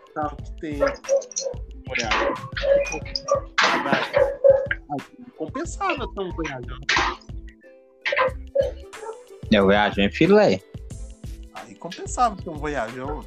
um 0.00 0.12
carro 0.14 0.36
que 0.36 0.52
tem 0.60 0.78
Compensava 5.36 6.06
um 6.18 6.32
Goiás. 6.32 6.64
eu 9.50 9.68
viajo 9.68 10.00
em 10.00 10.10
filé. 10.10 10.60
Aí 11.54 11.74
compensava 11.74 12.36
ter 12.36 12.50
um 12.50 12.54
Voyajão. 12.54 13.24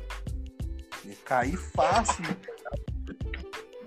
Ia 1.05 1.15
cair 1.23 1.57
fácil. 1.57 2.25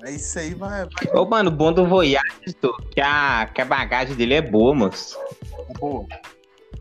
Aí 0.02 0.16
isso 0.16 0.38
aí 0.38 0.54
vai, 0.54 0.86
vai 0.86 1.14
Ô, 1.14 1.26
mano, 1.26 1.50
o 1.50 1.52
bom 1.52 1.72
do 1.72 1.86
Voyage, 1.86 2.54
tô, 2.58 2.74
que 2.76 3.00
a, 3.00 3.46
que 3.46 3.60
a 3.60 3.64
bagagem 3.66 4.16
dele 4.16 4.34
é 4.34 4.42
boa, 4.42 4.74
moço. 4.74 5.18
dar 5.50 5.78
boa. 5.78 6.06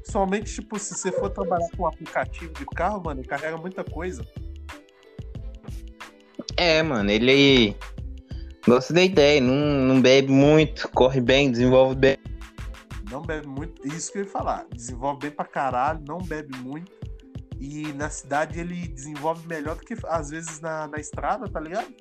Somente, 0.05 0.55
tipo, 0.55 0.79
se 0.79 0.95
você 0.95 1.11
for 1.11 1.29
trabalhar 1.29 1.67
com 1.75 1.83
um 1.83 1.87
aplicativo 1.87 2.53
de 2.53 2.65
carro, 2.65 3.03
mano, 3.03 3.23
carrega 3.23 3.57
muita 3.57 3.83
coisa. 3.83 4.25
É, 6.59 6.83
mano, 6.83 7.09
ele. 7.09 7.73
Gosto 8.67 8.91
da 8.91 9.01
ideia, 9.01 9.39
não, 9.39 9.55
não 9.55 10.01
bebe 10.01 10.29
muito, 10.29 10.89
corre 10.89 11.21
bem, 11.21 11.49
desenvolve 11.49 11.95
bem. 11.95 12.17
Não 13.09 13.21
bebe 13.21 13.47
muito. 13.47 13.87
Isso 13.87 14.11
que 14.11 14.17
eu 14.17 14.23
ia 14.23 14.29
falar. 14.29 14.65
Desenvolve 14.75 15.21
bem 15.21 15.31
pra 15.31 15.45
caralho, 15.45 16.03
não 16.05 16.17
bebe 16.17 16.57
muito. 16.57 16.91
E 17.57 17.93
na 17.93 18.09
cidade 18.09 18.59
ele 18.59 18.89
desenvolve 18.89 19.47
melhor 19.47 19.77
do 19.77 19.85
que 19.85 19.95
às 20.05 20.31
vezes 20.31 20.59
na, 20.59 20.85
na 20.85 20.97
estrada, 20.97 21.47
tá 21.47 21.61
ligado? 21.61 21.93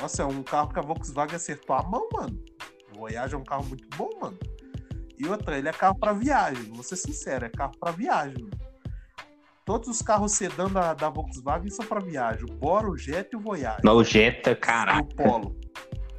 Nossa, 0.00 0.24
é 0.24 0.26
um 0.26 0.42
carro 0.42 0.72
que 0.72 0.80
a 0.80 0.82
Volkswagen 0.82 1.36
acertou 1.36 1.76
a 1.76 1.84
mão, 1.84 2.08
mano. 2.12 2.36
O 2.92 2.98
Voyage 2.98 3.36
é 3.36 3.38
um 3.38 3.44
carro 3.44 3.64
muito 3.64 3.86
bom, 3.96 4.10
mano. 4.20 4.38
E 5.16 5.24
outra, 5.28 5.56
ele 5.56 5.68
é 5.68 5.72
carro 5.72 5.96
pra 5.96 6.12
viagem. 6.12 6.64
Vou 6.72 6.82
ser 6.82 6.96
sincero, 6.96 7.44
é 7.44 7.48
carro 7.48 7.74
pra 7.78 7.92
viagem. 7.92 8.42
Mano. 8.42 8.65
Todos 9.66 9.88
os 9.88 10.00
carros 10.00 10.30
sedã 10.32 10.68
da, 10.70 10.94
da 10.94 11.10
Volkswagen 11.10 11.68
são 11.70 11.84
pra 11.84 11.98
viagem. 11.98 12.44
O 12.44 12.54
Bora, 12.54 12.88
o 12.88 12.96
Jetta 12.96 13.30
e 13.32 13.36
o 13.36 13.40
Voyage. 13.40 13.80
Não, 13.82 13.96
o 13.96 14.04
Jetta, 14.04 14.50
E 14.50 14.52
o 14.52 14.56
caraca. 14.56 15.02
Polo. 15.16 15.56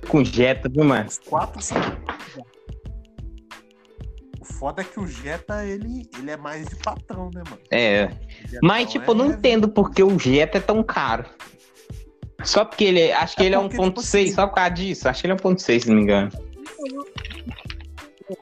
Com 0.10 0.22
Jetta, 0.22 0.68
viu, 0.68 0.84
mano? 0.84 1.08
Os 1.08 1.18
quatro 1.18 1.62
são. 1.62 1.77
O 4.42 4.44
foda 4.46 4.82
é 4.82 4.86
que 4.86 5.00
o 5.00 5.08
Jetta, 5.08 5.63
ele, 5.66 6.04
ele 6.20 6.30
é 6.30 6.36
mais 6.36 6.66
de 6.68 6.75
patrão, 6.75 7.30
né, 7.34 7.42
mano? 7.50 7.62
É. 7.72 8.08
O 8.62 8.66
Mas, 8.66 8.92
tipo, 8.92 9.12
eu 9.12 9.16
não 9.16 9.25
é- 9.25 9.30
entendo 9.30 9.70
porque 9.70 10.04
o 10.04 10.20
Jetta 10.20 10.58
é 10.58 10.62
tão 10.62 10.84
caro. 10.84 11.25
Só 12.44 12.66
porque 12.66 12.84
ele. 12.84 13.00
é- 13.00 13.13
Acho 13.16 13.36
que 13.38 13.44
É 13.44 13.46
ele 13.46 13.56
é 13.56 13.60
porque, 13.60 13.77
1.6, 13.77 13.88
tipo 13.88 14.00
assim- 14.01 14.36
só 14.36 14.48
por 14.48 14.56
causa 14.56 14.72
disso. 14.72 15.08
Acho 15.08 15.22
que 15.22 15.27
ele 15.27 15.34
é 15.34 15.36
1.6, 15.38 15.84
se 15.84 15.89
não 15.89 15.96
me 15.96 16.04
engano. 16.04 16.32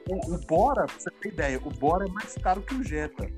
O, 0.08 0.34
o 0.34 0.38
Bora, 0.48 0.84
pra 0.86 0.94
você 0.98 1.10
ter 1.22 1.28
ideia, 1.28 1.60
o 1.64 1.70
Bora 1.70 2.06
é 2.06 2.08
mais 2.10 2.34
caro 2.34 2.60
que 2.60 2.74
o 2.74 2.82
Jetta. 2.82 3.28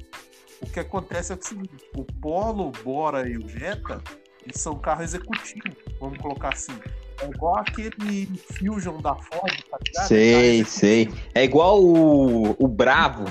O 0.61 0.67
que 0.67 0.81
acontece 0.81 1.33
é 1.33 1.37
o 1.37 1.43
seguinte: 1.43 1.91
o 1.97 2.05
Polo, 2.05 2.69
o 2.69 2.73
Bora 2.83 3.29
e 3.29 3.37
o 3.37 3.49
Jetta, 3.49 4.03
eles 4.43 4.61
são 4.61 4.79
carro 4.79 5.03
executivo, 5.03 5.77
vamos 6.01 6.19
colocar 6.19 6.55
assim. 6.55 6.79
É 7.21 7.27
igual 7.27 7.57
aquele 7.59 8.27
Fusion 8.55 9.01
da 9.01 9.15
Ford, 9.15 9.65
tá 9.71 9.79
ligado? 9.85 10.07
Sei, 10.07 10.65
sei. 10.65 11.13
É 11.35 11.43
igual 11.43 11.83
o, 11.83 12.51
o 12.59 12.69
Bravo. 12.69 13.25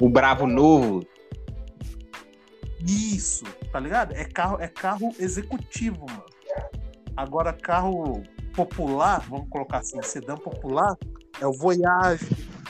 O 0.00 0.08
Bravo 0.08 0.46
novo. 0.46 1.04
Isso, 2.86 3.44
tá 3.72 3.80
ligado? 3.80 4.12
É 4.12 4.24
carro, 4.24 4.60
é 4.60 4.68
carro 4.68 5.14
executivo, 5.18 6.06
mano. 6.06 6.24
Agora, 7.16 7.52
carro 7.52 8.22
popular, 8.54 9.24
vamos 9.28 9.48
colocar 9.48 9.78
assim, 9.78 10.00
sedã 10.02 10.36
popular, 10.36 10.96
é 11.40 11.46
o 11.46 11.52
Voyage, 11.52 12.28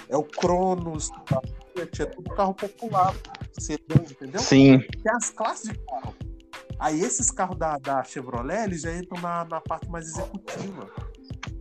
é 0.08 0.16
o 0.16 0.22
Cronos, 0.22 1.10
tá? 1.26 1.40
é 1.76 2.06
tudo 2.06 2.30
carro 2.30 2.54
popular, 2.54 3.14
sedã, 3.60 3.96
entendeu? 3.96 4.40
Sim. 4.40 4.78
Tem 4.78 5.12
as 5.14 5.30
classes 5.30 5.70
de 5.70 5.78
carro. 5.86 6.14
Aí 6.78 7.00
esses 7.00 7.30
carros 7.30 7.58
da, 7.58 7.78
da 7.78 8.02
Chevrolet, 8.02 8.64
eles 8.64 8.82
já 8.82 8.96
entram 8.96 9.20
na, 9.20 9.44
na 9.44 9.60
parte 9.60 9.88
mais 9.88 10.06
executiva. 10.08 10.90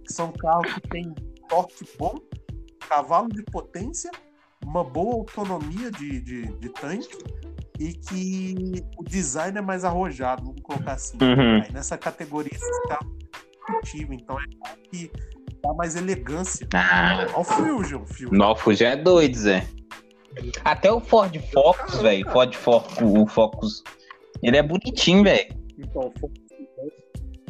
Que 0.03 0.13
são 0.13 0.31
carros 0.31 0.73
que 0.73 0.81
têm 0.89 1.13
torque 1.47 1.85
bom, 1.97 2.15
cavalo 2.87 3.29
de 3.29 3.43
potência, 3.43 4.09
uma 4.65 4.83
boa 4.83 5.15
autonomia 5.15 5.91
de, 5.91 6.21
de, 6.21 6.45
de 6.57 6.69
tanque 6.69 7.17
e 7.79 7.93
que 7.93 8.83
o 8.97 9.03
design 9.03 9.57
é 9.57 9.61
mais 9.61 9.83
arrojado, 9.83 10.43
vamos 10.43 10.61
colocar 10.61 10.93
assim. 10.93 11.17
Uhum. 11.21 11.61
Aí 11.63 11.71
nessa 11.71 11.97
categoria 11.97 12.51
esses 12.53 12.79
carros 12.87 13.11
executivo, 13.69 14.13
então 14.13 14.39
é 14.39 14.43
carro 14.63 14.77
que 14.91 15.11
dá 15.63 15.73
mais 15.73 15.95
elegância. 15.95 16.67
Ah, 16.73 17.25
Olha 17.27 17.39
o 17.39 17.43
Fusion, 17.43 18.05
Fusion. 18.05 18.31
Novo 18.31 18.73
já 18.73 18.89
é 18.89 18.95
doido, 18.95 19.35
Zé. 19.35 19.67
Até 20.63 20.91
o 20.91 20.99
Ford 20.99 21.35
Focus, 21.51 22.01
velho. 22.01 22.29
Ford 22.31 22.53
Focus, 22.55 22.97
o 23.01 23.25
Focus. 23.27 23.83
Ele 24.41 24.57
é 24.57 24.63
bonitinho, 24.63 25.23
velho. 25.23 25.55
Então, 25.77 26.03
o 26.15 26.19
Focus, 26.19 26.39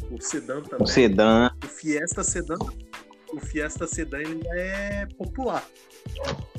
o 0.09 0.21
sedã 0.21 0.61
também. 0.61 0.83
O 0.83 0.87
sedã. 0.87 1.51
O 1.63 1.67
Fiesta 1.67 2.23
Sedan, 2.23 2.57
o 3.33 3.39
Fiesta 3.39 3.87
Sedan 3.87 4.19
ele 4.19 4.43
já 4.43 4.55
é 4.55 5.05
popular. 5.17 5.63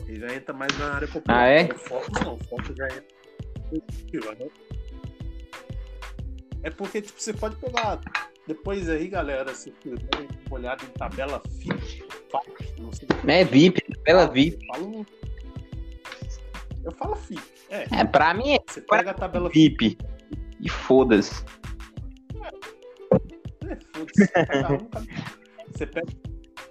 Ele 0.07 0.21
já 0.21 0.35
entra 0.35 0.55
mais 0.55 0.77
na 0.79 0.95
área 0.95 1.09
popular. 1.09 1.43
Ah, 1.43 1.47
é? 1.47 1.65
O 1.65 1.79
Focus 1.79 2.21
não, 2.25 2.35
o 2.35 2.45
Focus 2.45 2.77
já 2.77 2.87
entra. 2.87 3.05
né? 4.39 4.49
É 6.63 6.71
porque, 6.71 7.03
tipo, 7.03 7.21
você 7.21 7.33
pode 7.33 7.57
pegar. 7.57 8.01
Depois 8.47 8.89
aí, 8.89 9.09
galera, 9.09 9.55
se 9.55 9.73
uma 10.49 10.59
olhada 10.59 10.83
em 10.85 10.89
tabela 10.99 11.41
FIP, 11.59 12.05
não 12.79 12.93
sei 12.93 13.07
É 13.27 13.45
VIP, 13.45 13.83
ela 14.07 14.27
VIP. 14.27 14.65
eu 14.67 14.75
falo. 14.75 15.07
Eu 16.85 16.93
falo 16.93 17.15
FIP. 17.17 17.43
É, 17.71 17.87
É, 18.01 18.05
pra 18.05 18.35
mim 18.35 18.55
é 18.55 18.59
você 18.67 18.81
pega 18.81 19.11
a 19.11 19.15
tabela 19.15 19.51
FIP. 19.51 19.89
VIP. 19.91 19.99
E 20.61 20.69
foda-se. 20.69 21.45
É, 23.67 23.77
foda-se, 23.95 24.33
cada- 24.33 24.79
Você 25.73 25.87
pega 25.87 26.07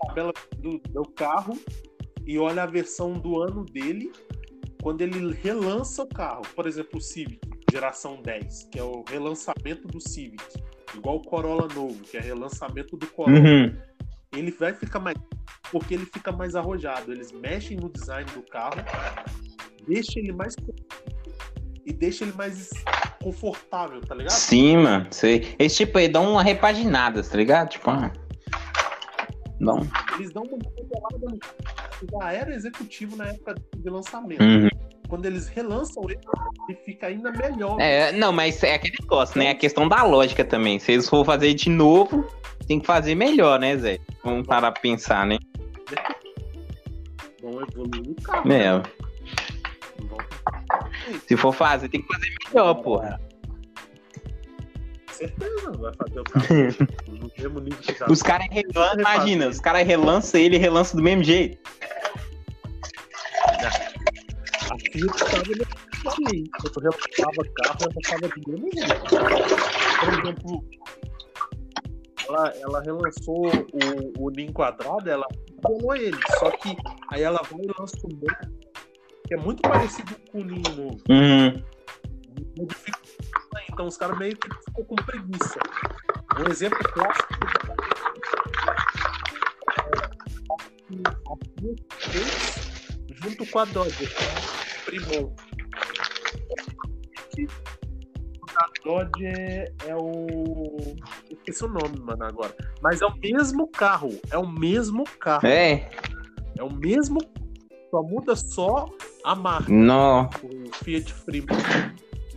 a 0.02 0.06
tabela 0.08 0.34
do, 0.58 0.78
do 0.80 1.04
carro 1.12 1.58
e 2.26 2.38
olha 2.38 2.64
a 2.64 2.66
versão 2.66 3.14
do 3.14 3.42
ano 3.42 3.66
dele 3.66 4.12
quando 4.82 5.02
ele 5.02 5.34
relança 5.34 6.04
o 6.04 6.08
carro. 6.08 6.42
Por 6.56 6.68
exemplo, 6.68 6.98
o 6.98 7.02
Civic, 7.02 7.40
geração 7.72 8.22
10, 8.22 8.66
que 8.72 8.80
é 8.80 8.84
o 8.84 9.04
relançamento 9.08 9.88
do 9.88 10.00
Civic. 10.02 10.44
Igual 10.96 11.18
o 11.18 11.22
Corolla 11.22 11.68
novo, 11.74 11.98
que 12.04 12.18
é 12.18 12.20
relançamento 12.20 12.98
do 12.98 13.08
Corolla. 13.08 13.40
Uhum. 13.40 13.78
Ele 14.34 14.52
vai 14.52 14.74
ficar 14.74 15.00
mais. 15.00 15.18
Porque 15.72 15.94
ele 15.94 16.06
fica 16.06 16.32
mais 16.34 16.56
arrojado. 16.56 17.12
Eles 17.14 17.32
mexem 17.32 17.78
no 17.78 17.90
design 17.90 18.30
do 18.34 18.42
carro 18.44 18.76
deixa 19.88 20.20
ele 20.20 20.32
mais 20.32 20.56
e 21.86 21.94
deixa 21.94 22.24
ele 22.24 22.34
mais 22.34 22.70
confortável, 23.22 24.02
tá 24.02 24.16
ligado? 24.16 24.32
Sim, 24.32 24.78
mano. 24.78 25.08
Sei. 25.12 25.56
Esse 25.58 25.78
tipo 25.78 25.98
aí 25.98 26.08
dá 26.08 26.22
uma 26.22 26.44
repaginada, 26.44 27.24
tá 27.24 27.38
ligado? 27.38 27.70
Tipo, 27.70 27.90
ah, 27.90 28.12
um... 29.60 29.88
Eles 30.16 30.32
dão 30.32 30.44
uma 30.44 30.58
no 30.58 31.40
já 32.20 32.34
era 32.34 32.54
executivo 32.54 33.16
na 33.16 33.28
época 33.28 33.56
de 33.78 33.90
lançamento. 33.90 34.42
Uhum. 34.42 34.70
Quando 35.08 35.26
eles 35.26 35.48
relançam 35.50 36.04
ele, 36.06 36.20
ele 36.68 36.78
fica 36.84 37.08
ainda 37.08 37.32
melhor. 37.32 37.80
É, 37.80 38.12
não, 38.14 38.32
mas 38.32 38.64
é 38.64 38.76
aquele 38.76 38.96
negócio, 39.00 39.38
né? 39.38 39.52
A 39.52 39.56
questão 39.56 39.88
da 39.88 40.04
lógica 40.04 40.44
também. 40.44 40.80
Se 40.80 40.94
eles 40.94 41.08
for 41.08 41.24
fazer 41.26 41.54
de 41.54 41.70
novo, 41.70 42.26
tem 42.66 42.80
que 42.80 42.88
fazer 42.88 43.14
melhor, 43.14 43.60
né, 43.60 43.78
Zé? 43.78 44.00
Vamos 44.24 44.48
parar 44.48 44.72
pra 44.72 44.82
pensar, 44.82 45.28
né? 45.28 45.38
Vão 47.42 47.62
evoluir 47.62 48.12
o 48.12 48.22
carro. 48.22 48.52
É. 48.52 48.72
Vão- 48.72 48.84
Se 51.28 51.38
for 51.38 51.54
fazer, 51.54 51.90
tem 51.90 52.02
que 52.02 52.14
fazer 52.14 52.34
melhor, 52.48 52.74
porra. 52.76 53.20
certeza, 55.10 55.72
vai 55.72 55.92
fazer 55.94 56.20
o 56.20 56.24
carro 56.24 56.46
no 57.08 57.32
mesmo 57.38 57.60
nível 57.60 57.80
que 57.80 57.98
já. 57.98 58.06
Os 58.08 58.22
caras 58.22 58.48
relançam, 58.52 59.00
imagina, 59.00 59.48
os 59.48 59.60
caras 59.60 59.86
relançam 59.86 60.40
ele 60.40 60.56
e 60.56 60.60
relançam 60.60 60.98
do 60.98 61.04
mesmo 61.04 61.24
jeito. 61.24 61.58
A 64.72 64.78
Fiat 64.92 65.24
carro, 65.26 65.44
de. 65.44 65.60
Por 70.00 70.14
exemplo, 70.20 70.66
ela, 72.28 72.54
ela 72.62 72.82
relançou 72.82 73.48
o, 73.48 74.26
o 74.26 74.30
Ninho 74.32 74.54
Quadrado, 74.54 75.10
ela 75.10 75.28
colou 75.64 75.96
ele. 75.96 76.18
Só 76.40 76.50
que 76.52 76.76
aí 77.10 77.22
ela 77.22 77.42
vai 77.50 77.62
e 77.62 77.72
lança 77.80 77.98
o 78.04 78.10
que 79.32 79.36
é 79.36 79.38
muito 79.38 79.62
parecido 79.62 80.14
com 80.30 80.42
o 80.42 80.44
Ninho 80.44 80.76
novo. 80.76 80.98
Uhum. 81.10 81.64
então 83.72 83.88
os 83.88 83.96
caras 83.96 84.18
meio 84.18 84.36
que 84.36 84.50
ficou 84.66 84.84
com 84.84 84.96
preguiça. 84.96 85.58
Um 86.38 86.52
exemplo 86.52 86.78
clássico 86.92 87.34
é 92.10 93.14
junto 93.24 93.46
com 93.50 93.60
a 93.60 93.66
Dodge, 93.66 94.10
primou. 94.84 95.34
A 98.58 98.70
Dodge 98.84 99.26
é 99.26 99.96
o. 99.96 100.68
Esqueci 101.30 101.64
o 101.64 101.70
nome, 101.70 102.02
mano, 102.02 102.26
agora. 102.26 102.54
Mas 102.82 103.02
é 103.02 103.06
o 103.06 103.16
mesmo 103.16 103.66
carro. 103.70 104.10
É 104.30 104.38
o 104.38 104.46
mesmo 104.46 105.06
carro. 105.22 105.48
É, 105.48 105.90
É 106.58 106.64
o 106.64 106.70
mesmo. 106.70 107.20
Só 107.90 108.04
muda 108.04 108.36
só 108.36 108.86
a 109.24 109.36
marca. 109.36 109.72
não. 109.72 110.30
O 110.44 110.72
Fiat 110.84 111.14
Primo. 111.26 111.48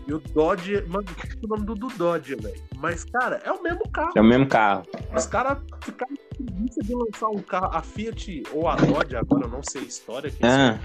E 0.07 0.13
o 0.13 0.19
Dodge, 0.19 0.83
mano, 0.87 1.07
o 1.43 1.47
nome 1.47 1.65
do, 1.65 1.75
do 1.75 1.89
Dodge, 1.89 2.35
velho. 2.35 2.63
Mas, 2.77 3.05
cara, 3.05 3.41
é 3.43 3.51
o 3.51 3.63
mesmo 3.63 3.89
carro. 3.91 4.13
É 4.15 4.21
o 4.21 4.25
mesmo 4.25 4.47
carro. 4.47 4.83
Os 5.17 5.25
caras 5.27 5.59
ficaram 5.83 6.15
com 6.15 6.45
preguiça 6.45 6.81
de 6.83 6.95
lançar 6.95 7.29
um 7.29 7.41
carro. 7.41 7.71
A 7.75 7.81
Fiat 7.83 8.43
ou 8.53 8.69
a 8.69 8.77
Dodge, 8.77 9.17
agora 9.17 9.47
eu 9.47 9.51
não 9.51 9.63
sei 9.63 9.81
a 9.83 9.85
história. 9.87 10.31
Quem 10.31 10.47
Ah, 10.47 10.79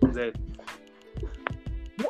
quiser. 0.00 0.32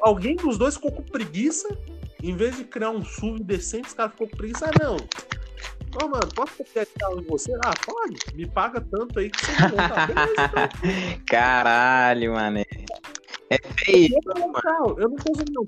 Alguém 0.03 0.37
dos 0.37 0.57
dois 0.57 0.75
ficou 0.77 0.93
com 0.93 1.03
preguiça. 1.03 1.77
Em 2.23 2.37
vez 2.37 2.57
de 2.57 2.63
criar 2.63 2.91
um 2.91 3.05
SUV 3.05 3.43
decente, 3.43 3.89
os 3.89 3.95
caras 3.95 4.13
ficou 4.13 4.29
com 4.29 4.37
preguiça. 4.37 4.67
Ah, 4.67 4.85
não. 4.85 4.97
Ô, 5.95 6.09
mano, 6.09 6.27
posso 6.35 6.57
copiar 6.57 6.85
esse 6.85 6.95
carro 6.95 7.21
em 7.21 7.25
você? 7.25 7.53
Ah, 7.63 7.73
pode. 7.85 8.17
Me 8.35 8.47
paga 8.47 8.81
tanto 8.81 9.19
aí 9.19 9.31
que 9.31 9.39
você 9.45 9.53
não 9.53 9.89
tá. 9.89 10.07
Beleza, 10.07 10.35
então. 10.47 11.25
caralho, 11.29 12.33
mané. 12.33 12.65
É 13.51 13.59
feio. 13.85 14.15
Carro. 14.63 14.97
Eu 14.99 15.09
não 15.11 15.17
tô 15.17 15.33
usando, 15.33 15.53
não. 15.53 15.65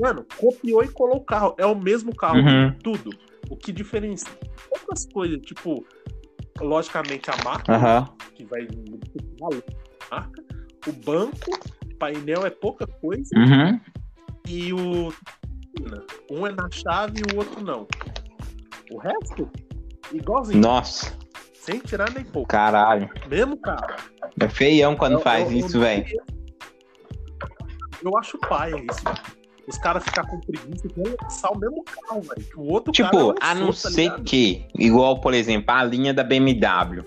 Mano, 0.00 0.26
copiou 0.36 0.82
e 0.82 0.88
colou 0.88 1.16
o 1.16 1.24
carro. 1.24 1.54
É 1.58 1.64
o 1.64 1.74
mesmo 1.74 2.14
carro. 2.14 2.38
Uhum. 2.38 2.76
Tudo. 2.82 3.10
O 3.50 3.56
que 3.56 3.72
diferencia 3.72 4.28
poucas 4.68 5.06
coisas, 5.06 5.40
tipo, 5.42 5.86
logicamente 6.60 7.30
a 7.30 7.36
marca, 7.44 7.74
Aham. 7.74 8.08
que 8.34 8.44
vai 8.44 8.66
a 10.10 10.14
marca, 10.14 10.42
o 10.86 10.92
banco, 10.92 11.50
painel 11.98 12.44
é 12.46 12.50
pouca 12.50 12.86
coisa, 12.86 13.30
Uhum. 13.36 13.80
e 14.48 14.72
o. 14.72 15.12
Um 16.30 16.46
é 16.46 16.52
na 16.52 16.68
chave 16.70 17.20
e 17.20 17.34
o 17.34 17.38
outro 17.38 17.62
não. 17.62 17.86
O 18.94 18.98
resto, 18.98 19.50
igualzinho, 20.12 20.60
Nossa, 20.60 21.12
sem 21.52 21.80
tirar 21.80 22.12
nem 22.12 22.22
pouco. 22.24 22.48
caralho. 22.48 23.10
Mesmo 23.28 23.56
carro. 23.56 23.84
É 24.38 24.48
feião 24.48 24.94
quando 24.94 25.14
Eu- 25.14 25.20
faz 25.20 25.50
eu- 25.50 25.58
isso, 25.58 25.80
velho. 25.80 26.06
Eu 28.04 28.16
acho 28.16 28.38
paia 28.38 28.76
isso. 28.76 29.02
Os 29.66 29.76
caras 29.78 30.04
ficam 30.04 30.24
com 30.26 30.38
preguiça 30.40 30.86
de 30.86 30.94
lançar 31.22 31.50
o 31.50 31.58
mesmo 31.58 31.82
carro, 31.84 32.20
velho. 32.20 32.46
O 32.56 32.72
outro 32.72 32.92
cara 32.92 33.08
Tipo, 33.10 33.16
lançou, 33.16 33.34
a 33.40 33.54
não 33.54 33.66
tá 33.68 33.72
ser 33.72 34.02
ligado? 34.02 34.22
que, 34.24 34.66
igual, 34.78 35.20
por 35.20 35.34
exemplo, 35.34 35.74
a 35.74 35.82
linha 35.82 36.14
da 36.14 36.22
BMW. 36.22 37.02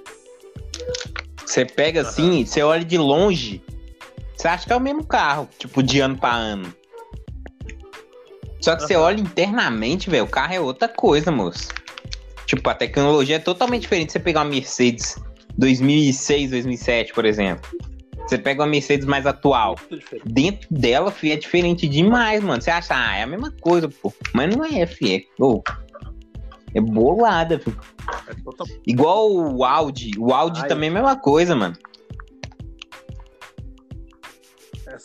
Você 1.46 1.64
pega 1.66 2.02
assim, 2.02 2.46
você 2.46 2.62
olha 2.64 2.84
de 2.84 2.98
longe, 2.98 3.64
você 4.36 4.48
acha 4.50 4.66
que 4.68 4.74
é 4.74 4.76
o 4.76 4.82
mesmo 4.82 5.06
carro, 5.06 5.48
tipo, 5.58 5.82
de 5.82 6.02
ano 6.02 6.18
pra 6.18 6.34
ano. 6.34 6.74
Só 8.62 8.76
que 8.76 8.84
você 8.84 8.96
Aham. 8.96 9.04
olha 9.04 9.20
internamente, 9.22 10.10
velho, 10.10 10.24
o 10.24 10.28
carro 10.28 10.54
é 10.54 10.60
outra 10.60 10.88
coisa, 10.88 11.32
moço. 11.32 11.70
Tipo, 12.46 12.70
a 12.70 12.74
tecnologia 12.74 13.36
é 13.36 13.40
totalmente 13.40 13.82
diferente. 13.84 14.12
Você 14.12 14.20
pegar 14.20 14.42
uma 14.42 14.50
Mercedes 14.50 15.18
2006, 15.58 16.52
2007, 16.52 17.14
por 17.14 17.26
exemplo. 17.26 17.70
Você 18.28 18.38
pega 18.38 18.62
uma 18.62 18.68
Mercedes 18.70 19.06
mais 19.06 19.26
atual. 19.26 19.76
Dentro 20.26 20.68
dela, 20.70 21.12
fi, 21.12 21.32
é 21.32 21.38
diferente 21.38 21.88
demais, 21.88 22.44
mano. 22.44 22.62
Você 22.62 22.70
acha, 22.70 22.94
ah, 22.94 23.16
é 23.18 23.24
a 23.24 23.28
mesma 23.28 23.52
coisa, 23.62 23.88
pô. 23.90 24.14
Mas 24.34 24.54
não 24.56 24.66
é, 24.66 24.86
fi. 24.86 25.16
É, 25.16 25.44
ô, 25.44 25.62
é 26.74 26.82
bolada, 26.82 27.60
fi. 27.60 27.74
É 28.28 28.34
total- 28.44 28.68
Igual 28.86 29.32
o 29.32 29.64
Audi. 29.64 30.12
O 30.18 30.34
Audi 30.34 30.62
Ai. 30.62 30.68
também 30.68 30.88
é 30.90 30.92
a 30.92 30.96
mesma 30.96 31.16
coisa, 31.16 31.56
mano. 31.56 31.76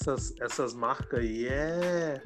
Essas, 0.03 0.35
essas 0.41 0.75
marcas 0.75 1.21
aí 1.21 1.47
é. 1.49 2.21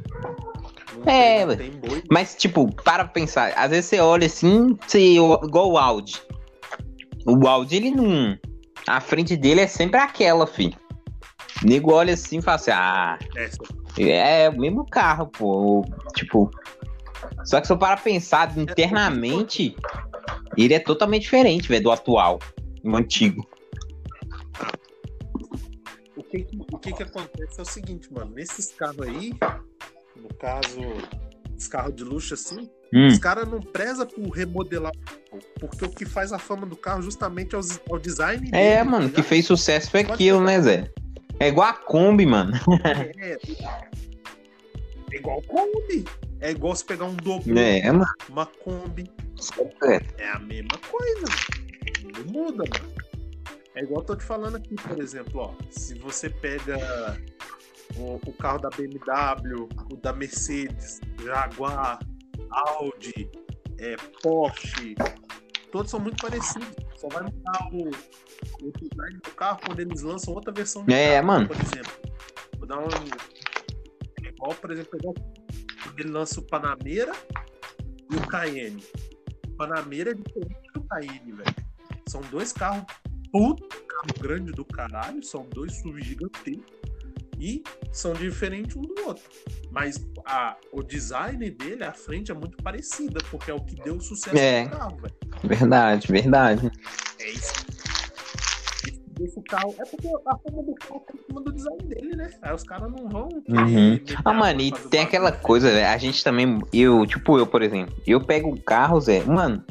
Não 0.94 1.02
É, 1.12 1.46
tem, 1.46 1.56
tem 1.56 1.70
boi. 1.80 2.02
Mas, 2.10 2.34
tipo, 2.34 2.74
para 2.82 3.04
pensar. 3.04 3.52
Às 3.56 3.70
vezes 3.70 3.86
você 3.86 4.00
olha 4.00 4.26
assim, 4.26 4.76
você, 4.86 5.00
igual 5.14 5.70
o 5.70 5.78
Audi. 5.78 6.20
O 7.26 7.46
Audi, 7.46 7.76
ele 7.76 7.90
não. 7.90 8.36
A 8.86 9.00
frente 9.00 9.36
dele 9.36 9.60
é 9.60 9.66
sempre 9.66 10.00
aquela, 10.00 10.46
fi. 10.46 10.74
O 11.62 11.66
nego 11.66 11.92
olha 11.92 12.14
assim 12.14 12.38
e 12.38 12.42
fala 12.42 12.56
assim, 12.56 12.70
ah, 12.70 13.18
Essa. 13.36 13.58
é 13.98 14.48
o 14.48 14.58
mesmo 14.58 14.86
carro, 14.86 15.26
pô. 15.26 15.84
Tipo. 16.14 16.50
Só 17.44 17.60
que 17.60 17.66
se 17.66 17.72
eu 17.72 17.78
parar 17.78 17.96
pra 17.96 18.04
pensar 18.04 18.56
internamente, 18.56 19.74
ele 20.56 20.74
é 20.74 20.78
totalmente 20.78 21.22
diferente, 21.22 21.68
velho, 21.68 21.84
do 21.84 21.90
atual, 21.90 22.38
do 22.82 22.96
antigo. 22.96 23.46
O 26.16 26.22
que, 26.22 26.42
que- 26.44 26.65
que 26.92 26.92
que 26.94 27.02
acontece 27.02 27.58
é 27.58 27.62
o 27.62 27.66
seguinte, 27.66 28.12
mano. 28.12 28.32
Nesses 28.34 28.72
carros 28.72 29.00
aí, 29.00 29.32
no 30.16 30.28
caso, 30.38 30.80
os 31.56 31.68
carros 31.68 31.94
de 31.94 32.04
luxo 32.04 32.34
assim, 32.34 32.70
Hum, 32.94 33.08
os 33.08 33.18
caras 33.18 33.48
não 33.48 33.60
prezam 33.60 34.06
por 34.06 34.28
remodelar 34.30 34.92
porque 35.58 35.84
o 35.84 35.90
que 35.90 36.06
faz 36.06 36.32
a 36.32 36.38
fama 36.38 36.64
do 36.66 36.76
carro 36.76 37.02
justamente 37.02 37.54
é 37.56 37.58
o, 37.58 37.60
é 37.60 37.92
o 37.94 37.98
design 37.98 38.48
dele. 38.48 38.56
é, 38.64 38.78
tá 38.78 38.84
mano, 38.84 39.08
o 39.08 39.10
que 39.10 39.22
fez 39.24 39.44
sucesso 39.44 39.90
foi 39.90 40.00
aquilo, 40.00 40.40
né, 40.40 40.60
Zé? 40.62 40.90
É 41.40 41.48
igual 41.48 41.68
a 41.68 41.72
Kombi, 41.72 42.24
mano. 42.24 42.52
É, 43.18 43.36
é 45.12 45.16
igual 45.16 45.42
Kombi. 45.42 46.04
É 46.40 46.50
igual 46.52 46.76
você 46.76 46.84
pegar 46.84 47.06
um 47.06 47.16
dobro, 47.16 47.58
É, 47.58 47.90
mano. 47.90 48.06
uma 48.28 48.46
Kombi. 48.46 49.10
É 50.18 50.28
a 50.28 50.38
mesma 50.38 50.78
coisa. 50.90 51.26
Não 52.04 52.32
muda, 52.32 52.64
mano. 52.64 52.95
É 53.76 53.82
igual 53.82 54.00
eu 54.00 54.06
tô 54.06 54.16
te 54.16 54.24
falando 54.24 54.56
aqui, 54.56 54.74
por 54.74 54.98
exemplo, 55.00 55.40
ó. 55.40 55.54
Se 55.70 55.94
você 55.98 56.30
pega 56.30 56.78
o, 57.96 58.14
o 58.26 58.32
carro 58.32 58.58
da 58.58 58.70
BMW, 58.70 59.68
o 59.92 59.96
da 59.96 60.12
Mercedes, 60.14 61.00
Jaguar, 61.22 61.98
Audi, 62.50 63.30
é, 63.78 63.96
Porsche, 64.22 64.94
todos 65.70 65.90
são 65.90 66.00
muito 66.00 66.20
parecidos. 66.22 66.68
Só 66.96 67.08
vai 67.08 67.24
mudar 67.24 67.68
o, 67.72 67.88
o 68.66 68.72
design 68.72 69.18
do 69.22 69.30
carro 69.32 69.60
quando 69.66 69.80
eles 69.80 70.00
lançam 70.00 70.32
outra 70.32 70.52
versão 70.52 70.82
do 70.84 70.90
É, 70.92 71.16
carro, 71.16 71.26
mano. 71.26 71.46
por 71.48 71.56
exemplo. 71.56 71.92
Vou 72.58 72.66
dar 72.66 72.78
um. 72.78 72.88
É 74.24 74.28
igual, 74.28 74.54
por 74.54 74.70
exemplo, 74.70 74.98
quando 75.02 76.00
ele 76.00 76.08
lança 76.10 76.40
o 76.40 76.42
Panamera 76.46 77.12
e 78.10 78.16
o 78.16 78.26
Cayenne. 78.26 78.82
O 79.48 79.50
Panamera 79.56 80.12
é 80.12 80.14
diferente 80.14 80.72
do 80.72 80.82
Cayenne, 80.84 81.32
velho. 81.32 81.54
São 82.08 82.22
dois 82.30 82.52
carros 82.54 82.84
puto, 83.30 83.66
carro 83.68 84.20
grande 84.20 84.52
do 84.52 84.64
caralho, 84.64 85.22
são 85.22 85.46
dois 85.52 85.72
SUV 85.80 86.02
gigantescos 86.02 86.76
e 87.38 87.62
são 87.92 88.12
diferentes 88.14 88.76
um 88.76 88.82
do 88.82 88.94
outro. 89.06 89.22
Mas 89.70 90.02
a, 90.24 90.56
o 90.72 90.82
design 90.82 91.50
dele, 91.50 91.84
a 91.84 91.92
frente 91.92 92.30
é 92.30 92.34
muito 92.34 92.56
parecida, 92.62 93.20
porque 93.30 93.50
é 93.50 93.54
o 93.54 93.60
que 93.60 93.74
deu 93.82 94.00
sucesso 94.00 94.36
É. 94.36 94.64
no 94.64 94.70
carro, 94.70 94.96
velho. 94.96 95.14
Verdade, 95.44 96.08
verdade. 96.10 96.70
É 97.20 97.30
isso. 97.30 97.52
O 99.34 99.42
carro. 99.42 99.74
É 99.78 99.84
porque 99.86 100.08
a 100.26 100.36
forma 100.36 100.62
do 100.62 100.74
carro 100.74 101.00
tá 101.00 101.14
em 101.14 101.26
cima 101.26 101.40
do 101.40 101.52
design 101.52 101.82
dele, 101.84 102.16
né? 102.16 102.30
Aí 102.42 102.54
os 102.54 102.62
caras 102.62 102.90
não 102.90 103.08
vão. 103.08 103.28
Uhum. 103.48 103.98
Ah, 104.22 104.32
mano, 104.34 104.60
e 104.60 104.70
tem 104.90 105.00
aquela 105.00 105.32
coisa, 105.32 105.70
Zé. 105.70 105.86
A 105.86 105.96
gente 105.96 106.22
também. 106.22 106.58
Eu, 106.72 107.06
tipo, 107.06 107.38
eu, 107.38 107.46
por 107.46 107.62
exemplo, 107.62 107.94
eu 108.06 108.20
pego 108.20 108.50
o 108.50 108.60
carro, 108.60 109.00
Zé. 109.00 109.24
Mano, 109.24 109.64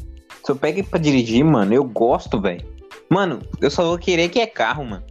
se 0.43 0.51
eu 0.51 0.55
pego 0.55 0.83
pra 0.85 0.99
dirigir, 0.99 1.45
mano, 1.45 1.71
eu 1.73 1.83
gosto, 1.83 2.41
velho. 2.41 2.65
Mano, 3.09 3.39
eu 3.61 3.69
só 3.69 3.83
vou 3.83 3.97
querer 3.97 4.29
que 4.29 4.39
é 4.39 4.47
carro, 4.47 4.83
mano. 4.85 5.05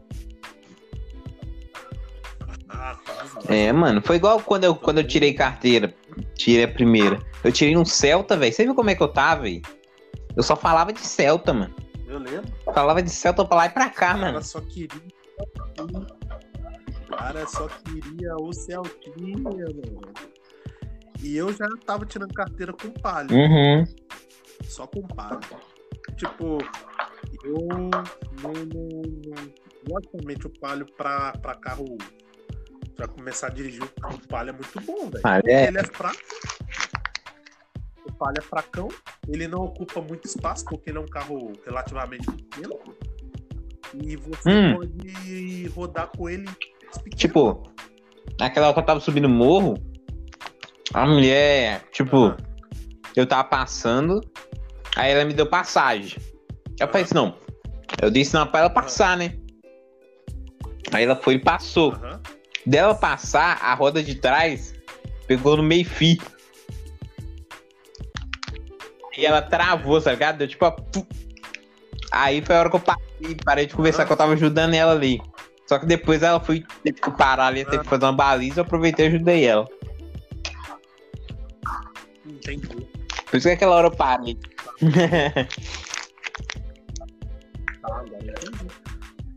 Ah, 2.68 2.96
tá. 3.04 3.54
É, 3.54 3.72
mano, 3.72 4.02
foi 4.02 4.16
igual 4.16 4.40
quando 4.40 4.64
eu, 4.64 4.74
quando 4.74 4.98
eu 4.98 5.06
tirei 5.06 5.32
carteira. 5.32 5.94
Tirei 6.34 6.64
a 6.64 6.68
primeira. 6.68 7.18
Eu 7.42 7.52
tirei 7.52 7.76
um 7.76 7.84
Celta, 7.84 8.36
velho. 8.36 8.52
Você 8.52 8.64
viu 8.64 8.74
como 8.74 8.90
é 8.90 8.94
que 8.94 9.02
eu 9.02 9.08
tava, 9.08 9.42
velho? 9.42 9.62
Eu 10.36 10.42
só 10.42 10.56
falava 10.56 10.92
de 10.92 11.00
Celta, 11.00 11.52
mano. 11.52 11.74
Eu 12.06 12.18
lembro. 12.18 12.52
Falava 12.74 13.02
de 13.02 13.10
Celta 13.10 13.44
pra 13.44 13.56
lá 13.56 13.66
e 13.66 13.70
pra 13.70 13.88
cá, 13.88 13.90
O 13.90 14.18
cara 14.18 14.18
mano. 14.18 14.42
só 14.42 14.60
queria. 14.60 15.00
O 17.08 17.16
cara 17.16 17.46
só 17.46 17.68
queria 17.68 18.34
o 18.36 18.52
Celtinha, 18.52 19.38
mano. 19.38 20.12
E 21.22 21.36
eu 21.36 21.52
já 21.52 21.66
tava 21.86 22.04
tirando 22.04 22.34
carteira 22.34 22.72
com 22.72 22.90
palha. 22.90 23.32
Uhum. 23.32 23.84
Só 24.64 24.86
com 24.86 25.02
palha. 25.02 25.40
Tipo, 26.16 26.58
eu 27.44 27.54
não. 27.68 27.90
não- 28.42 29.64
Logicamente, 29.86 30.46
o 30.46 30.50
palio 30.60 30.86
pra, 30.96 31.32
pra 31.32 31.54
carro. 31.56 31.84
Pra 32.96 33.06
começar 33.08 33.48
a 33.48 33.50
dirigir 33.50 33.82
o 33.82 33.88
carro 34.00 34.18
palha 34.28 34.50
é 34.50 34.52
muito 34.52 34.80
bom, 34.82 35.10
velho. 35.10 35.20
Palio 35.22 35.50
é- 35.50 35.66
Ele 35.66 35.78
é 35.78 35.84
fraco. 35.84 36.16
O 38.06 38.12
palha 38.12 38.38
é 38.38 38.42
fracão. 38.42 38.88
Ele 39.28 39.48
não 39.48 39.60
ocupa 39.64 40.00
muito 40.00 40.26
espaço, 40.26 40.64
porque 40.64 40.90
ele 40.90 40.98
é 40.98 41.00
um 41.00 41.06
carro 41.06 41.52
relativamente 41.66 42.24
pequeno. 42.30 42.78
E 44.02 44.16
você 44.16 44.48
Hum. 44.50 44.76
pode 44.76 45.68
rodar 45.74 46.08
com 46.16 46.28
ele. 46.28 46.44
pequeno. 47.02 47.16
Tipo, 47.16 47.62
naquela 48.38 48.66
hora 48.68 48.74
que 48.74 48.80
eu 48.80 48.86
tava 48.86 49.00
subindo 49.00 49.24
o 49.26 49.28
morro, 49.28 49.74
a 50.94 51.04
mulher, 51.04 51.82
tipo, 51.90 52.16
Aham. 52.16 52.36
eu 53.16 53.26
tava 53.26 53.42
passando, 53.48 54.20
aí 54.96 55.12
ela 55.12 55.24
me 55.24 55.32
deu 55.32 55.46
passagem. 55.46 56.18
Eu 56.78 56.88
falei 56.88 57.02
assim, 57.02 57.14
não. 57.14 57.36
Eu 58.00 58.10
disse 58.10 58.34
não 58.34 58.46
pra 58.46 58.60
ela 58.60 58.70
passar, 58.70 59.16
né? 59.16 59.34
Aí 60.92 61.04
ela 61.04 61.16
foi 61.16 61.34
e 61.34 61.38
passou. 61.38 61.92
Aham. 61.92 62.20
Dela 62.66 62.94
passar, 62.94 63.58
a 63.62 63.74
roda 63.74 64.02
de 64.02 64.14
trás 64.14 64.74
pegou 65.26 65.56
no 65.56 65.62
meio 65.62 65.84
fio. 65.84 66.18
E 69.16 69.24
ela 69.24 69.42
travou, 69.42 70.00
tá 70.00 70.12
ligado? 70.12 70.38
Deu 70.38 70.48
tipo 70.48 70.64
a... 70.64 70.74
Aí 72.10 72.40
foi 72.42 72.56
a 72.56 72.60
hora 72.60 72.70
que 72.70 72.76
eu 72.76 72.80
parei, 72.80 73.36
parei 73.44 73.66
de 73.66 73.74
conversar, 73.74 74.06
que 74.06 74.12
eu 74.12 74.16
tava 74.16 74.32
ajudando 74.32 74.74
ela 74.74 74.92
ali. 74.92 75.20
Só 75.66 75.78
que 75.78 75.86
depois 75.86 76.22
ela 76.22 76.40
foi 76.40 76.64
teve 76.82 77.00
que 77.00 77.10
parar 77.10 77.46
ali, 77.46 77.64
teve 77.64 77.82
que 77.82 77.88
fazer 77.88 78.04
uma 78.04 78.12
baliza, 78.12 78.60
eu 78.60 78.64
aproveitei 78.64 79.06
e 79.06 79.08
ajudei 79.08 79.44
ela. 79.44 79.68
Entendi. 82.26 82.68
Por 83.26 83.36
isso 83.36 83.48
que 83.48 83.54
aquela 83.54 83.76
hora 83.76 83.86
eu 83.88 83.90
parei. 83.90 84.38
Tá. 84.92 85.48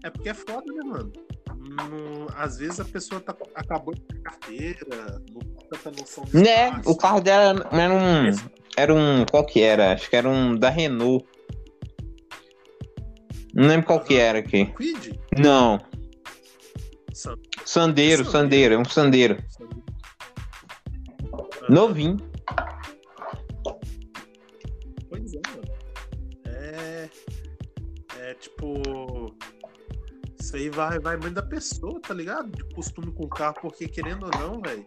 É 0.04 0.10
porque 0.10 0.30
é 0.30 0.34
foda, 0.34 0.72
né, 0.74 0.84
mano? 0.86 1.12
Não- 1.60 2.28
às 2.36 2.58
vezes 2.58 2.80
a 2.80 2.86
pessoa 2.86 3.20
tá, 3.20 3.36
acabou 3.56 3.94
de 3.94 4.02
ter 4.02 4.22
carteira, 4.22 5.22
não 5.32 5.40
tem 5.42 5.68
tanta 5.70 5.92
noção 6.00 6.24
de 6.24 6.36
né? 6.38 6.70
espaço. 6.70 6.90
O 6.92 6.98
carro 6.98 7.20
dela 7.22 7.68
era 7.72 7.94
um. 7.94 8.32
Era 8.78 8.94
um. 8.94 9.26
Qual 9.30 9.46
que 9.46 9.62
era? 9.62 9.92
Acho 9.94 10.10
que 10.10 10.16
era 10.16 10.30
um 10.30 10.56
da 10.56 10.70
Renault. 10.70 11.26
Não 13.54 13.68
lembro 13.68 13.86
qual 13.88 14.00
que 14.00 14.16
era 14.16 14.40
aqui. 14.40 14.68
Quid? 14.68 15.20
Não. 15.38 15.80
Sam- 17.14 17.36
Sandeiro, 17.66 18.24
Sandeiro. 18.24 18.32
Sandeiro, 18.32 18.74
é 18.76 18.78
um 18.78 18.86
Sandeiro. 18.86 19.44
Sam- 19.50 19.68
Novinho. 21.70 22.18
É. 26.78 27.10
É 28.20 28.34
tipo. 28.36 29.36
Isso 30.40 30.56
aí 30.56 30.70
vai, 30.70 31.00
vai 31.00 31.18
muito 31.18 31.34
da 31.34 31.42
pessoa, 31.42 32.00
tá 32.00 32.14
ligado? 32.14 32.50
De 32.52 32.64
costume 32.76 33.12
com 33.12 33.26
o 33.26 33.30
carro, 33.30 33.56
porque 33.62 33.88
querendo 33.88 34.24
ou 34.26 34.32
não, 34.40 34.62
velho. 34.62 34.86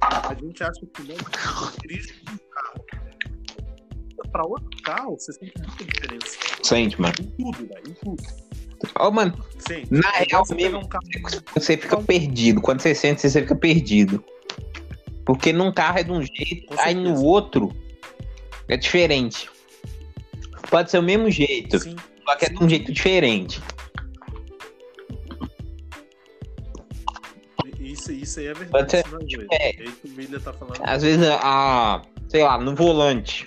A, 0.00 0.28
a 0.30 0.34
gente 0.34 0.62
acha 0.62 0.80
que 0.92 1.02
não 1.02 1.16
dirige 1.80 2.20
um 2.30 2.38
carro. 2.50 2.84
Pra 4.30 4.44
outro 4.44 4.82
carro, 4.82 5.18
você 5.18 5.32
sente 5.32 5.52
muita 5.58 5.84
diferença. 5.84 6.38
Sente, 6.62 7.00
mano. 7.00 7.14
Em 7.20 7.30
tudo, 7.30 7.68
velho. 7.68 7.88
Em 7.88 7.94
tudo. 7.94 8.22
Ó, 8.96 9.10
mano, 9.10 9.44
Sim. 9.58 9.84
Na 9.90 10.10
real 10.10 10.44
você 10.44 10.54
mesmo, 10.54 10.78
um 10.78 10.88
carro. 10.88 11.04
você 11.54 11.76
fica 11.76 12.00
perdido. 12.02 12.60
Quando 12.60 12.80
você 12.80 12.94
sente, 12.94 13.20
você 13.20 13.40
fica 13.42 13.54
perdido. 13.54 14.24
Porque 15.24 15.52
num 15.52 15.72
carro 15.72 15.98
é 15.98 16.02
de 16.02 16.10
um 16.10 16.22
jeito, 16.22 16.74
aí 16.78 16.94
no 16.94 17.22
outro 17.22 17.70
é 18.68 18.76
diferente. 18.76 19.48
Pode 20.72 20.90
ser 20.90 20.96
o 20.98 21.02
mesmo 21.02 21.30
jeito, 21.30 21.78
Sim. 21.78 21.94
só 22.24 22.34
que 22.34 22.46
é 22.46 22.48
de 22.48 22.64
um 22.64 22.66
jeito 22.66 22.90
diferente. 22.90 23.60
Isso, 27.78 28.10
isso 28.10 28.40
aí 28.40 28.46
é 28.46 28.54
verdade. 28.54 28.70
Pode 28.70 28.90
ser- 28.90 29.46
é 29.52 29.68
é. 29.68 29.72
Tá. 30.40 30.54
Às 30.82 31.02
vezes, 31.02 31.26
a, 31.42 32.00
sei 32.26 32.42
lá, 32.42 32.56
no 32.58 32.74
volante. 32.74 33.46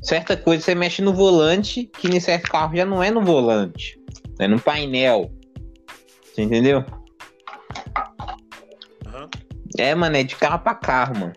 Certa 0.00 0.36
coisa 0.36 0.62
você 0.62 0.76
mexe 0.76 1.02
no 1.02 1.12
volante, 1.12 1.86
que 1.98 2.06
em 2.06 2.20
certo 2.20 2.48
carro 2.52 2.76
já 2.76 2.84
não 2.84 3.02
é 3.02 3.10
no 3.10 3.22
volante. 3.24 4.00
É 4.38 4.46
no 4.46 4.60
painel. 4.60 5.28
Você 6.32 6.42
entendeu? 6.42 6.84
Aham. 9.06 9.28
É, 9.76 9.92
mano, 9.92 10.16
é 10.16 10.22
de 10.22 10.36
carro 10.36 10.60
pra 10.60 10.76
carro, 10.76 11.18
mano. 11.18 11.32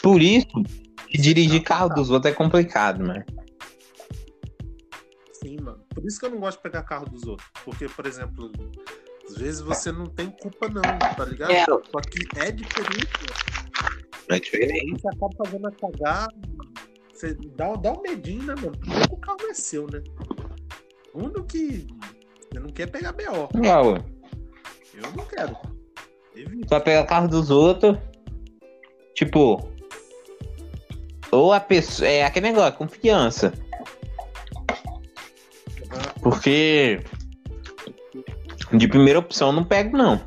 Por 0.00 0.22
isso, 0.22 0.46
que 1.12 1.20
dirigir 1.20 1.62
carro 1.62 1.90
dos 1.90 2.08
outros 2.08 2.32
é 2.32 2.34
complicado, 2.34 3.04
mano. 3.04 3.22
Sim, 5.30 5.58
mano. 5.60 5.84
Por 5.90 6.02
isso 6.06 6.18
que 6.18 6.24
eu 6.24 6.30
não 6.30 6.40
gosto 6.40 6.56
de 6.56 6.62
pegar 6.62 6.82
carro 6.84 7.04
dos 7.04 7.24
outros. 7.24 7.46
Porque, 7.66 7.86
por 7.86 8.06
exemplo, 8.06 8.50
às 9.28 9.36
vezes 9.36 9.60
você 9.60 9.92
não 9.92 10.06
tem 10.06 10.30
culpa, 10.30 10.68
não, 10.68 10.80
tá 10.80 11.24
ligado? 11.26 11.50
É. 11.50 11.66
Só 11.66 12.00
que 12.00 12.26
é 12.38 12.50
diferente, 12.50 13.10
mano. 13.20 14.02
É 14.30 14.40
diferente. 14.40 15.02
você 15.02 15.08
acaba 15.08 15.28
fazendo 15.44 15.68
a 15.68 15.72
cagada. 15.72 16.34
Você 17.12 17.34
dá, 17.56 17.74
dá 17.74 17.92
um 17.92 18.00
medinho, 18.00 18.44
né, 18.44 18.54
mano? 18.54 18.78
Primeiro 18.78 19.08
que 19.08 19.14
o 19.14 19.18
carro 19.18 19.50
é 19.50 19.54
seu, 19.54 19.86
né? 19.92 20.02
Segundo 21.04 21.44
que 21.44 21.86
você 22.50 22.58
não 22.58 22.70
quer 22.70 22.90
pegar 22.90 23.12
BO. 23.12 23.50
Não. 23.54 23.96
Eu 24.94 25.12
não 25.14 25.26
quero. 25.26 25.54
Evita. 26.34 26.68
Só 26.68 26.80
pegar 26.80 27.04
carro 27.04 27.28
dos 27.28 27.50
outros. 27.50 27.98
Tipo. 29.14 29.71
Ou 31.32 31.52
a 31.52 31.58
pessoa. 31.58 32.08
É 32.08 32.24
aquele 32.24 32.50
negócio, 32.50 32.78
confiança. 32.78 33.52
Porque. 36.22 37.00
De 38.72 38.88
primeira 38.88 39.18
opção 39.18 39.48
eu 39.48 39.52
não 39.52 39.64
pego, 39.64 39.96
não. 39.96 40.24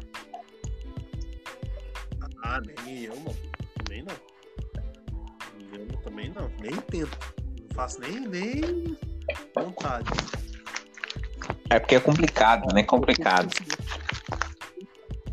Ah, 2.44 2.62
nem 2.86 3.06
eu, 3.06 3.16
mano. 3.18 3.38
Também 3.84 4.04
não. 4.04 4.16
Eu 5.74 5.86
não- 5.86 6.02
também 6.02 6.30
não. 6.36 6.52
Nem 6.62 6.76
tento. 6.76 7.18
Não 7.62 7.76
faço 7.76 8.02
nem, 8.02 8.20
nem 8.20 8.98
vontade. 9.56 10.10
É 11.70 11.80
porque 11.80 11.96
é 11.96 12.00
complicado, 12.00 12.72
né? 12.74 12.82
É 12.82 12.84
complicado. 12.84 13.52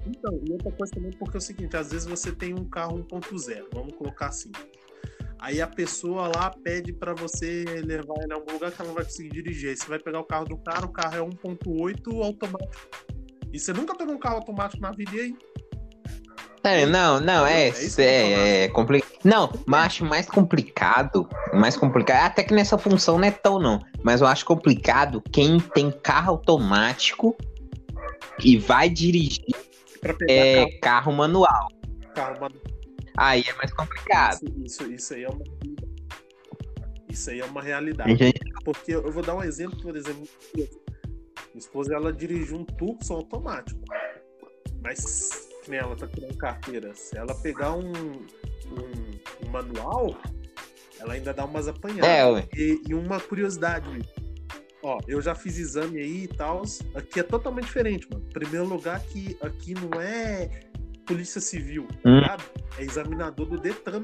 Então, 0.07 0.41
e 0.47 0.53
outra 0.53 0.73
coisa 0.73 0.93
também, 0.93 1.13
porque 1.13 1.37
é 1.37 1.39
o 1.39 1.41
seguinte, 1.41 1.77
às 1.77 1.91
vezes 1.91 2.07
você 2.07 2.33
tem 2.33 2.55
um 2.55 2.65
carro 2.65 2.99
1.0, 2.99 3.67
vamos 3.73 3.95
colocar 3.95 4.29
assim. 4.29 4.51
Aí 5.43 5.61
a 5.61 5.67
pessoa 5.67 6.31
lá 6.33 6.53
pede 6.63 6.93
pra 6.93 7.15
você 7.15 7.65
levar 7.65 8.15
ele 8.23 8.33
a 8.33 8.37
algum 8.37 8.53
lugar 8.53 8.71
que 8.71 8.81
ela 8.81 8.89
não 8.89 8.95
vai 8.95 9.05
conseguir 9.05 9.31
dirigir. 9.31 9.71
Aí 9.71 9.77
você 9.77 9.89
vai 9.89 9.99
pegar 9.99 10.21
o 10.21 10.25
carro 10.25 10.45
do 10.45 10.57
cara, 10.57 10.87
o 10.87 10.93
carro 10.93 11.17
é 11.17 11.19
1.8 11.19 12.23
automático. 12.23 12.89
E 13.53 13.59
você 13.59 13.73
nunca 13.73 13.93
pegou 13.97 14.15
um 14.15 14.21
carro 14.21 14.37
automático 14.37 14.81
na 14.81 14.93
vida 14.93 15.11
e 15.17 15.21
aí? 15.21 15.37
É, 16.63 16.87
não, 16.87 17.19
não, 17.19 17.45
é, 17.45 17.71
É 17.71 18.03
é, 18.03 18.65
é 18.65 18.69
complicado. 18.69 19.11
Não, 19.25 19.53
mas 19.67 19.87
acho 19.87 20.05
mais 20.05 20.27
complicado, 20.27 21.29
mais 21.53 21.77
complicado, 21.77 22.25
até 22.25 22.45
que 22.45 22.55
nessa 22.55 22.79
função 22.79 23.19
não 23.19 23.27
é 23.27 23.33
tão 23.33 23.59
não, 23.59 23.81
mas 24.05 24.21
eu 24.21 24.29
acho 24.29 24.45
complicado 24.45 25.21
quem 25.33 25.59
tem 25.59 25.91
carro 25.91 26.31
automático 26.31 27.37
e 28.45 28.57
vai 28.57 28.89
dirigir 28.89 29.57
é, 30.29 30.67
carro 30.81 31.13
manual. 31.13 31.69
carro, 32.15 32.39
carro 32.39 32.41
mano, 32.41 32.55
Aí 33.16 33.44
é 33.46 33.53
mais 33.55 33.72
complicado. 33.72 34.40
isso, 34.64 34.83
isso, 34.83 34.92
isso 34.92 35.14
aí 35.14 35.25
é 35.25 35.29
uma 35.29 35.44
isso 37.12 37.31
aí 37.31 37.40
é 37.40 37.44
uma 37.44 37.61
realidade. 37.61 38.33
Porque 38.64 38.94
eu 38.94 39.12
vou 39.12 39.22
dar 39.22 39.35
um 39.35 39.42
exemplo, 39.42 39.81
por 39.83 39.94
exemplo, 39.94 40.27
minha 40.55 40.68
esposa 41.55 41.94
ela 41.94 42.12
dirigiu 42.12 42.57
um 42.57 42.64
Tucson 42.64 43.16
automático. 43.16 43.81
Mas 44.83 45.48
nem 45.68 45.79
ela 45.79 45.94
tá 45.94 46.07
tirando 46.07 46.37
carteira. 46.38 46.94
Se 46.94 47.16
ela 47.16 47.35
pegar 47.35 47.75
um, 47.75 47.92
um, 47.92 49.46
um 49.46 49.51
manual, 49.51 50.16
ela 50.98 51.12
ainda 51.12 51.35
dá 51.35 51.44
umas 51.44 51.68
apanhadas. 51.68 52.44
É. 52.44 52.48
E, 52.57 52.83
e 52.88 52.94
uma 52.94 53.20
curiosidade, 53.20 53.87
Ó, 54.83 54.98
eu 55.07 55.20
já 55.20 55.35
fiz 55.35 55.59
exame 55.59 56.01
aí 56.01 56.25
e 56.25 56.29
tal. 56.29 56.62
Aqui 56.94 57.20
é 57.20 57.22
totalmente 57.22 57.66
diferente, 57.66 58.09
mano. 58.11 58.25
Primeiro 58.33 58.66
lugar 58.66 59.01
que 59.01 59.37
aqui 59.40 59.75
não 59.75 60.01
é 60.01 60.51
polícia 61.12 61.40
civil, 61.40 61.87
Hum. 62.05 62.22
sabe? 62.27 62.42
É 62.79 62.83
examinador 62.83 63.46
do 63.46 63.59
Detran 63.59 64.03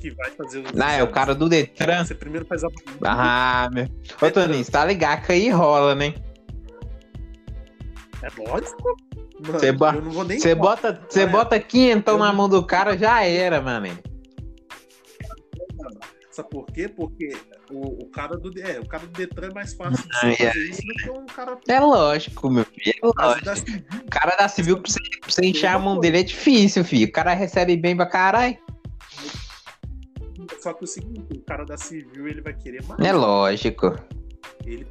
que 0.00 0.10
vai 0.10 0.30
fazer 0.32 0.58
os 0.60 0.80
Ah, 0.80 0.92
é 0.92 1.02
o 1.02 1.10
cara 1.10 1.34
do 1.34 1.48
Detran. 1.48 2.04
Você 2.04 2.14
primeiro 2.14 2.44
faz 2.46 2.62
a 2.64 2.68
Ah, 3.04 3.70
meu. 3.72 3.86
Ô, 4.20 4.30
Toninho, 4.30 4.62
você 4.64 4.70
tá 4.70 4.84
ligado 4.84 5.24
que 5.26 5.32
aí 5.32 5.48
rola, 5.48 5.94
né? 5.94 6.12
É 8.22 8.28
lógico. 8.48 8.96
Você 9.46 9.72
bo- 9.72 9.86
eu 9.86 10.02
não 10.02 10.10
vou 10.10 10.24
nem 10.24 10.38
Você 10.38 10.54
bota, 10.54 11.00
você 11.08 11.22
É. 11.22 11.26
bota 11.26 11.58
quinhentão 11.60 12.18
na 12.18 12.28
não- 12.28 12.34
mão 12.34 12.48
do 12.48 12.64
cara, 12.64 12.96
já 12.96 13.22
era, 13.24 13.60
mano. 13.60 13.88
Sabe 16.34 16.50
por 16.50 16.66
quê? 16.66 16.88
Porque 16.88 17.30
o, 17.70 18.02
o 18.02 18.10
cara 18.10 18.36
do 18.36 18.50
é, 18.60 18.80
o 18.80 18.88
cara 18.88 19.06
do 19.06 19.12
Detran 19.12 19.50
é 19.50 19.54
mais 19.54 19.72
fácil 19.72 20.04
de 20.04 20.18
você 20.18 20.36
fazer 20.36 20.64
isso 20.68 20.82
do 20.82 20.94
que 20.94 21.10
um 21.10 21.26
cara 21.26 21.56
É 21.68 21.78
lógico, 21.78 22.50
meu 22.50 22.64
filho. 22.64 22.92
É 22.96 23.06
lógico. 23.06 23.50
O 24.04 24.10
cara 24.10 24.34
da 24.34 24.48
civil, 24.48 24.80
pra 24.80 24.90
você, 24.90 24.98
pra 25.20 25.30
você 25.30 25.46
encher 25.46 25.68
a 25.68 25.78
mão 25.78 26.00
dele 26.00 26.18
é 26.18 26.22
difícil, 26.24 26.84
filho. 26.84 27.06
O 27.06 27.12
cara 27.12 27.32
recebe 27.34 27.76
bem 27.76 27.94
pra 27.94 28.06
caralho. 28.06 28.58
Só 30.60 30.72
que 30.72 30.82
o 30.82 30.86
seguinte, 30.88 31.38
o 31.38 31.42
cara 31.42 31.64
da 31.64 31.76
civil 31.76 32.26
ele 32.26 32.40
vai 32.40 32.52
querer 32.52 32.82
mais. 32.84 33.00
É 33.00 33.12
lógico. 33.12 33.94
Ele 34.66 34.84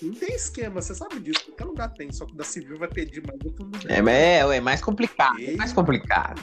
não 0.00 0.14
tem 0.14 0.36
esquema, 0.36 0.80
você 0.80 0.94
sabe 0.94 1.18
disso. 1.18 1.46
Qualquer 1.46 1.64
lugar 1.64 1.88
tem, 1.94 2.12
só 2.12 2.24
que 2.26 2.34
o 2.34 2.36
da 2.36 2.44
civil 2.44 2.78
vai 2.78 2.88
pedir 2.88 3.26
mais 3.26 3.40
do 3.40 3.52
que 3.52 3.60
o 3.60 3.70
É, 3.88 4.38
é, 4.38 4.56
é 4.56 4.60
mais 4.60 4.80
complicado. 4.80 5.36
É 5.40 5.56
mais 5.56 5.72
complicado. 5.72 6.40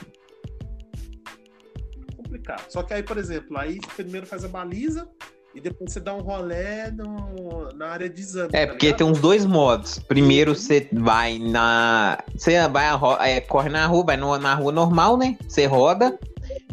Complicado. 2.46 2.70
Só 2.70 2.82
que 2.82 2.94
aí, 2.94 3.02
por 3.02 3.18
exemplo, 3.18 3.58
aí 3.58 3.78
primeiro 3.96 4.26
faz 4.26 4.44
a 4.44 4.48
baliza 4.48 5.08
e 5.54 5.60
depois 5.60 5.92
você 5.92 6.00
dá 6.00 6.14
um 6.14 6.20
rolé 6.20 6.90
no, 6.90 7.68
na 7.74 7.88
área 7.88 8.08
de 8.08 8.20
exame. 8.20 8.50
É, 8.52 8.66
tá 8.66 8.72
porque 8.72 8.86
ligado? 8.86 8.98
tem 8.98 9.06
uns 9.06 9.20
dois 9.20 9.44
modos. 9.44 9.98
Primeiro 9.98 10.54
você 10.54 10.88
vai 10.92 11.38
na. 11.38 12.18
Você 12.36 12.66
vai 12.68 12.86
a 12.86 12.92
ro- 12.92 13.20
é, 13.20 13.40
corre 13.40 13.68
na 13.68 13.86
rua, 13.86 14.04
vai 14.04 14.16
no- 14.16 14.38
na 14.38 14.54
rua 14.54 14.72
normal, 14.72 15.16
né? 15.16 15.36
Você 15.48 15.66
roda. 15.66 16.18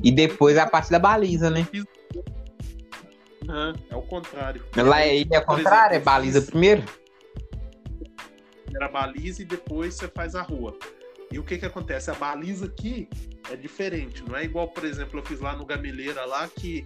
E 0.04 0.12
depois 0.12 0.58
a 0.58 0.68
parte 0.68 0.92
da 0.92 1.00
baliza, 1.00 1.50
né? 1.50 1.68
Aham, 3.50 3.74
é 3.90 3.96
o 3.96 4.02
contrário. 4.02 4.64
Lá 4.76 5.02
é, 5.02 5.22
é 5.22 5.40
o 5.40 5.46
contrário, 5.46 5.94
é 5.94 5.98
exemplo, 5.98 6.06
baliza 6.06 6.40
fiz- 6.42 6.50
primeiro. 6.50 6.84
Primeiro 8.66 8.86
a 8.86 8.88
baliza 8.90 9.42
e 9.42 9.46
depois 9.46 9.96
você 9.96 10.08
faz 10.08 10.36
a 10.36 10.42
rua. 10.42 10.78
E 11.34 11.40
o 11.40 11.44
que 11.44 11.58
que 11.58 11.66
acontece? 11.66 12.12
A 12.12 12.14
baliza 12.14 12.68
aqui 12.68 13.10
é 13.52 13.56
diferente. 13.56 14.24
Não 14.24 14.36
é 14.38 14.44
igual, 14.44 14.68
por 14.68 14.86
exemplo, 14.86 15.20
eu 15.20 15.26
fiz 15.26 15.40
lá 15.40 15.56
no 15.56 15.66
Gameleira 15.66 16.24
lá 16.26 16.48
que 16.48 16.86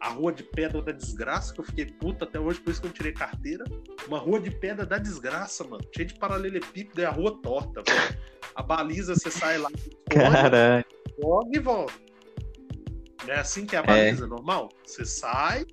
a 0.00 0.08
rua 0.10 0.32
de 0.32 0.44
pedra 0.44 0.80
da 0.80 0.92
desgraça, 0.92 1.52
que 1.52 1.58
eu 1.60 1.64
fiquei 1.64 1.84
puta 1.86 2.24
até 2.24 2.38
hoje, 2.38 2.60
por 2.60 2.70
isso 2.70 2.80
que 2.80 2.86
eu 2.86 2.92
tirei 2.92 3.12
carteira. 3.12 3.64
Uma 4.06 4.18
rua 4.20 4.38
de 4.40 4.52
pedra 4.52 4.86
da 4.86 4.98
desgraça, 4.98 5.64
mano. 5.64 5.82
Cheio 5.94 6.06
de 6.06 6.14
paralelepípedo 6.14 7.00
e 7.00 7.04
a 7.04 7.10
rua 7.10 7.36
torta, 7.42 7.82
velho. 7.84 8.18
A 8.54 8.62
baliza, 8.62 9.14
você 9.16 9.30
sai 9.32 9.58
lá, 9.58 9.68
Caralho. 10.08 10.84
joga 11.20 11.50
e 11.52 11.58
volta. 11.58 11.94
Não 13.26 13.34
é 13.34 13.40
assim 13.40 13.66
que 13.66 13.74
é 13.74 13.80
a 13.80 13.82
baliza 13.82 14.26
normal? 14.28 14.68
Você 14.86 15.04
sai, 15.04 15.66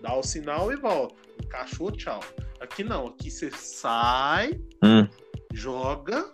dá 0.00 0.14
o 0.16 0.22
sinal 0.22 0.72
e 0.72 0.76
volta. 0.76 1.16
Encaixou, 1.44 1.90
tchau. 1.90 2.20
Aqui 2.60 2.84
não, 2.84 3.08
aqui 3.08 3.30
você 3.30 3.50
sai, 3.50 4.60
Hum. 4.82 5.06
joga, 5.52 6.32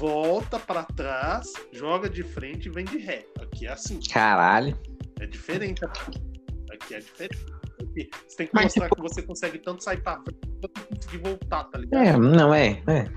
volta 0.00 0.58
pra 0.58 0.82
trás, 0.82 1.52
joga 1.70 2.08
de 2.08 2.22
frente 2.22 2.66
e 2.66 2.70
vem 2.70 2.86
de 2.86 2.96
ré. 2.96 3.26
Aqui 3.38 3.66
é 3.66 3.72
assim, 3.72 4.00
Caralho. 4.10 4.76
é 5.20 5.26
diferente. 5.26 5.84
Aqui 5.84 6.94
é 6.94 7.00
diferente. 7.00 7.46
Aqui, 7.82 8.10
você 8.26 8.36
tem 8.38 8.46
que 8.46 8.54
Mas 8.54 8.64
mostrar 8.64 8.88
que 8.88 9.00
você 9.02 9.22
consegue 9.22 9.58
tanto 9.58 9.84
sair 9.84 10.02
pra 10.02 10.18
frente 10.22 10.40
quanto 10.58 10.86
conseguir 10.86 11.18
voltar, 11.18 11.64
tá 11.64 11.78
ligado? 11.78 12.02
É, 12.02 12.16
não 12.16 12.54
é. 12.54 12.82
é. 12.88 13.10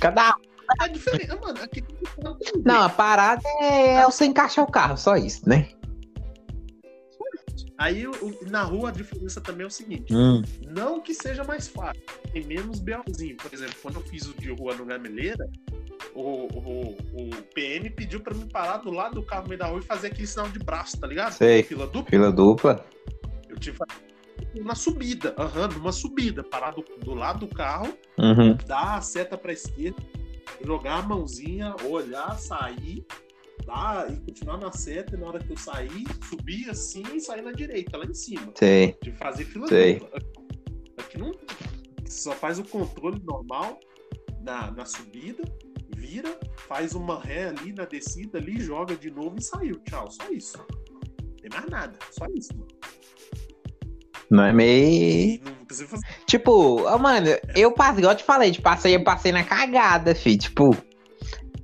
Cada. 0.00 0.36
É 0.82 0.88
diferente, 0.88 1.28
mano. 1.40 1.62
Aqui 1.62 1.84
Não, 2.64 2.82
a 2.82 2.88
parada 2.88 3.42
é, 3.60 3.94
é 3.96 4.04
você 4.04 4.24
encaixar 4.24 4.64
o 4.64 4.70
carro, 4.70 4.96
só 4.96 5.14
isso, 5.16 5.48
né? 5.48 5.68
Aí 7.76 8.06
o- 8.06 8.38
na 8.48 8.62
rua 8.62 8.90
a 8.90 8.92
diferença 8.92 9.40
também 9.40 9.64
é 9.64 9.66
o 9.66 9.70
seguinte: 9.70 10.14
Hum. 10.14 10.42
não 10.68 11.00
que 11.00 11.12
seja 11.14 11.42
mais 11.44 11.66
fácil, 11.68 12.00
tem 12.32 12.44
menos 12.44 12.78
BOzinho. 12.80 13.36
Por 13.36 13.52
exemplo, 13.52 13.74
quando 13.82 13.96
eu 13.96 14.02
fiz 14.02 14.26
o 14.26 14.34
de 14.34 14.50
rua 14.52 14.74
no 14.76 14.84
Gameleira, 14.84 15.48
o, 16.14 16.46
o, 16.46 16.90
o 16.92 17.30
PM 17.54 17.90
pediu 17.90 18.20
pra 18.20 18.32
me 18.34 18.44
parar 18.46 18.78
do 18.78 18.90
lado 18.90 19.16
do 19.16 19.22
carro 19.24 19.42
no 19.42 19.48
meio 19.48 19.58
da 19.58 19.66
rua 19.66 19.80
e 19.80 19.82
fazer 19.82 20.08
aquele 20.08 20.26
sinal 20.26 20.48
de 20.48 20.58
braço, 20.60 20.98
tá 21.00 21.06
ligado? 21.06 21.32
Sei. 21.32 21.62
Fila 21.64 21.86
dupla. 21.86 22.10
Fila 22.10 22.30
dupla. 22.32 22.84
Eu 23.48 23.56
tive 23.58 23.78
na 24.62 24.74
subida, 24.76 25.34
aham, 25.36 25.66
numa 25.68 25.90
subida, 25.90 26.44
parar 26.44 26.70
do, 26.72 26.84
do 27.00 27.12
lado 27.14 27.44
do 27.46 27.52
carro, 27.54 27.96
Uhum. 28.16 28.56
dar 28.66 28.98
a 28.98 29.00
seta 29.00 29.36
pra 29.36 29.52
esquerda, 29.52 30.00
jogar 30.64 30.98
a 30.98 31.02
mãozinha, 31.02 31.74
olhar, 31.84 32.38
sair, 32.38 33.04
dar 33.66 34.10
e 34.12 34.16
continuar 34.20 34.58
na 34.58 34.72
seta, 34.72 35.14
e 35.14 35.18
na 35.18 35.26
hora 35.26 35.38
que 35.38 35.52
eu 35.52 35.56
sair, 35.56 36.04
subir 36.28 36.70
assim 36.70 37.02
e 37.14 37.20
sair 37.20 37.42
na 37.42 37.52
direita, 37.52 37.96
lá 37.96 38.04
em 38.04 38.14
cima. 38.14 38.52
Sei. 38.54 38.96
De 39.02 39.12
fazer 39.12 39.44
fila 39.44 39.66
Sei. 39.68 39.98
dupla. 39.98 40.18
Aqui 40.98 41.18
não 41.18 41.32
você 42.04 42.22
só 42.22 42.32
faz 42.32 42.58
o 42.58 42.64
controle 42.64 43.20
normal 43.24 43.80
na, 44.42 44.70
na 44.70 44.84
subida, 44.84 45.42
vira, 45.96 46.38
faz 46.68 46.94
uma 46.94 47.18
ré 47.18 47.48
ali 47.48 47.72
na 47.72 47.84
descida 47.84 48.38
ali, 48.38 48.60
joga 48.60 48.94
de 48.94 49.10
novo 49.10 49.36
e 49.38 49.42
saiu. 49.42 49.80
Tchau, 49.80 50.10
só 50.10 50.28
isso. 50.30 50.58
Não 50.90 51.00
tem 51.36 51.50
mais 51.50 51.70
nada, 51.70 51.98
só 52.10 52.26
isso, 52.34 52.50
mano. 52.56 52.68
Não 54.30 54.44
é 54.44 54.52
meio. 54.52 55.40
Não 55.44 55.66
fazer. 55.68 55.88
Tipo, 56.26 56.82
ó, 56.82 56.98
mano, 56.98 57.28
eu 57.54 57.72
passei, 57.72 57.98
igual 57.98 58.12
eu 58.12 58.18
te 58.18 58.24
falei, 58.24 58.50
de 58.50 58.60
passei, 58.60 58.94
eu 58.94 59.04
passei 59.04 59.32
na 59.32 59.44
cagada, 59.44 60.14
fi. 60.14 60.36
Tipo, 60.36 60.76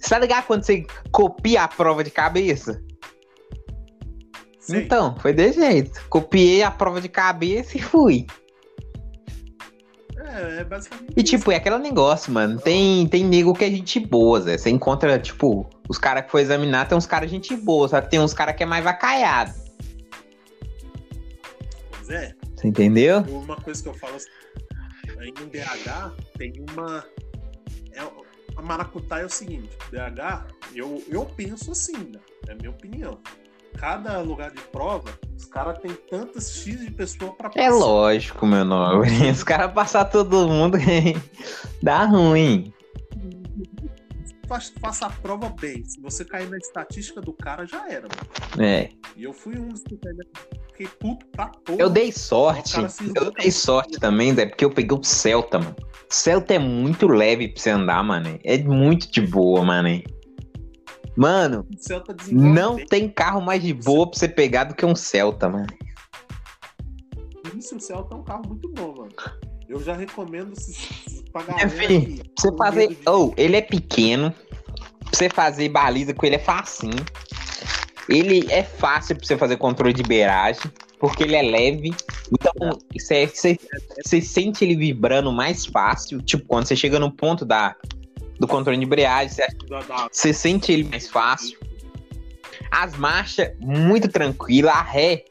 você 0.00 0.08
tá 0.08 0.18
ligado 0.18 0.46
quando 0.46 0.64
você 0.64 0.86
copia 1.12 1.64
a 1.64 1.68
prova 1.68 2.02
de 2.02 2.10
cabeça? 2.10 2.82
Sei. 4.58 4.82
Então, 4.82 5.16
foi 5.18 5.32
desse 5.32 5.60
jeito. 5.60 6.00
Copiei 6.08 6.62
a 6.62 6.70
prova 6.70 7.00
de 7.00 7.08
cabeça 7.08 7.76
e 7.76 7.82
fui. 7.82 8.26
É, 10.18 10.60
é 10.60 10.64
basicamente. 10.64 11.12
E 11.16 11.22
isso. 11.22 11.36
tipo, 11.36 11.50
é 11.50 11.56
aquele 11.56 11.78
negócio, 11.78 12.32
mano. 12.32 12.60
Tem, 12.60 13.06
tem 13.08 13.24
nego 13.24 13.52
que 13.52 13.64
é 13.64 13.70
gente 13.70 13.98
boa, 13.98 14.40
Zé. 14.40 14.56
Você 14.56 14.70
encontra, 14.70 15.18
tipo, 15.18 15.68
os 15.88 15.98
caras 15.98 16.24
que 16.24 16.30
foi 16.30 16.42
examinar, 16.42 16.86
tem 16.86 16.96
uns 16.96 17.06
caras 17.06 17.30
gente 17.30 17.56
boa, 17.56 17.88
só 17.88 18.00
que 18.00 18.10
tem 18.10 18.20
uns 18.20 18.32
caras 18.32 18.54
que 18.54 18.62
é 18.62 18.66
mais 18.66 18.84
vacaiado. 18.84 19.52
Pois 21.90 22.10
é, 22.10 22.34
Você 22.54 22.68
entendeu? 22.68 23.20
uma 23.22 23.56
coisa 23.56 23.82
que 23.82 23.88
eu 23.88 23.94
falo 23.94 24.16
assim, 24.16 24.28
aí 25.18 25.28
em 25.28 25.46
BH 25.48 26.14
tem 26.38 26.52
uma. 26.70 27.04
É, 27.92 28.02
a 28.56 28.62
maracutaia 28.62 29.22
é 29.22 29.26
o 29.26 29.30
seguinte, 29.30 29.70
BH, 29.90 30.46
eu, 30.74 31.02
eu 31.08 31.24
penso 31.24 31.72
assim, 31.72 31.96
né? 31.96 32.20
É 32.48 32.52
a 32.52 32.54
minha 32.54 32.70
opinião. 32.70 33.18
Cada 33.76 34.20
lugar 34.20 34.50
de 34.50 34.60
prova, 34.62 35.10
os 35.36 35.44
caras 35.44 35.78
têm 35.78 35.92
tantas 36.10 36.50
X 36.50 36.80
de 36.80 36.90
pessoa 36.90 37.32
pra 37.32 37.50
É 37.54 37.70
lógico, 37.70 38.44
meu 38.44 38.64
nobre. 38.64 39.10
Os 39.30 39.44
caras 39.44 39.72
passar 39.72 40.06
todo 40.06 40.48
mundo 40.48 40.76
dá 41.80 42.04
ruim. 42.04 42.72
Faça 44.80 45.06
a 45.06 45.10
prova 45.10 45.48
bem. 45.60 45.84
Se 45.84 46.00
você 46.00 46.24
cair 46.24 46.50
na 46.50 46.58
estatística 46.58 47.20
do 47.20 47.32
cara, 47.32 47.64
já 47.64 47.88
era, 47.88 48.08
mano. 48.08 48.66
É. 48.66 48.90
E 49.16 49.22
eu 49.22 49.32
fui 49.32 49.56
um 49.56 49.68
dos 49.68 49.82
que 49.84 49.96
fiquei 50.68 50.88
puto 50.98 51.24
pra 51.26 51.46
porra. 51.46 51.78
Eu 51.78 51.88
dei 51.88 52.10
sorte. 52.10 52.74
Eu 53.14 53.30
dei 53.30 53.52
sorte 53.52 54.00
também, 54.00 54.34
Zé, 54.34 54.46
porque 54.46 54.64
eu 54.64 54.70
peguei 54.70 54.98
o 54.98 55.04
Celta, 55.04 55.60
mano. 55.60 55.76
Celta 56.08 56.54
é 56.54 56.58
muito 56.58 57.06
leve 57.06 57.46
pra 57.48 57.62
você 57.62 57.70
andar, 57.70 58.02
mano. 58.02 58.40
É 58.42 58.58
muito 58.58 59.08
de 59.12 59.20
boa, 59.20 59.64
mano. 59.64 60.02
Mano, 61.16 61.66
não 62.32 62.84
tem 62.84 63.08
carro 63.08 63.40
mais 63.40 63.62
de 63.62 63.72
boa 63.72 64.10
pra 64.10 64.18
você 64.18 64.28
pegar 64.28 64.64
do 64.64 64.74
que 64.74 64.84
um 64.84 64.96
Celta, 64.96 65.48
mano. 65.48 65.68
Isso, 67.56 67.76
o 67.76 67.80
Celta 67.80 68.16
é 68.16 68.18
um 68.18 68.24
carro 68.24 68.42
muito 68.48 68.68
bom, 68.70 68.94
mano. 68.96 69.12
Eu 69.68 69.80
já 69.80 69.94
recomendo 69.94 70.54
Meu 71.34 71.70
filho, 71.70 72.16
Pra 72.16 72.32
você 72.36 72.56
fazer. 72.56 72.98
Ou, 73.06 73.34
ele 73.36 73.56
é 73.56 73.60
pequeno. 73.60 74.32
Pra 74.32 75.10
você 75.12 75.28
fazer 75.28 75.68
baliza 75.68 76.14
com 76.14 76.26
ele 76.26 76.36
é 76.36 76.38
facinho. 76.38 77.04
Ele 78.08 78.46
é 78.50 78.62
fácil 78.62 79.16
pra 79.16 79.26
você 79.26 79.36
fazer 79.36 79.56
controle 79.56 79.92
de 79.92 80.02
beiragem. 80.02 80.62
Porque 80.98 81.22
ele 81.22 81.36
é 81.36 81.42
leve. 81.42 81.94
Então, 82.32 82.52
você, 82.92 83.26
você, 83.26 84.20
sente 84.20 84.64
ele 84.64 84.76
vibrando 84.76 85.32
mais 85.32 85.64
fácil. 85.64 86.20
Tipo, 86.20 86.44
quando 86.46 86.66
você 86.66 86.76
chega 86.76 86.98
no 86.98 87.10
ponto 87.10 87.44
da, 87.44 87.74
do 88.38 88.46
controle 88.46 88.78
de 88.78 88.84
embreagem, 88.84 89.36
você 90.10 90.32
sente 90.32 90.72
ele 90.72 90.84
mais 90.84 91.08
fácil. 91.08 91.58
As 92.70 92.96
marchas, 92.96 93.50
muito 93.60 94.08
tranquila. 94.08 94.72
A 94.72 94.82
ré, 94.82 95.24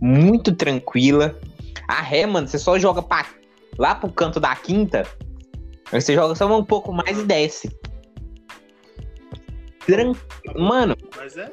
muito 0.00 0.52
tranquila. 0.52 1.38
A 1.88 2.02
ré, 2.02 2.26
mano, 2.26 2.46
você 2.46 2.58
só 2.58 2.78
joga 2.78 3.02
pra, 3.02 3.26
lá 3.78 3.94
pro 3.94 4.10
canto 4.12 4.38
da 4.38 4.54
quinta. 4.54 5.06
Aí 5.94 6.00
você 6.00 6.12
joga 6.14 6.34
só 6.34 6.46
um 6.58 6.64
pouco 6.64 6.92
mais 6.92 7.16
e 7.18 7.22
desce. 7.22 7.70
Tran- 9.86 10.12
Mano, 10.56 10.96
Mas 11.16 11.36
é. 11.36 11.52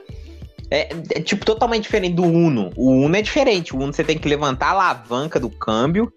é, 0.71 0.89
é, 1.11 1.21
tipo 1.21 1.45
totalmente 1.45 1.83
diferente 1.83 2.15
do 2.15 2.23
Uno. 2.23 2.71
O 2.75 2.89
Uno 2.91 3.15
é 3.15 3.21
diferente. 3.21 3.75
O 3.75 3.79
Uno 3.79 3.93
você 3.93 4.03
tem 4.03 4.17
que 4.17 4.27
levantar 4.27 4.67
a 4.67 4.71
alavanca 4.71 5.39
do 5.39 5.49
câmbio 5.49 6.11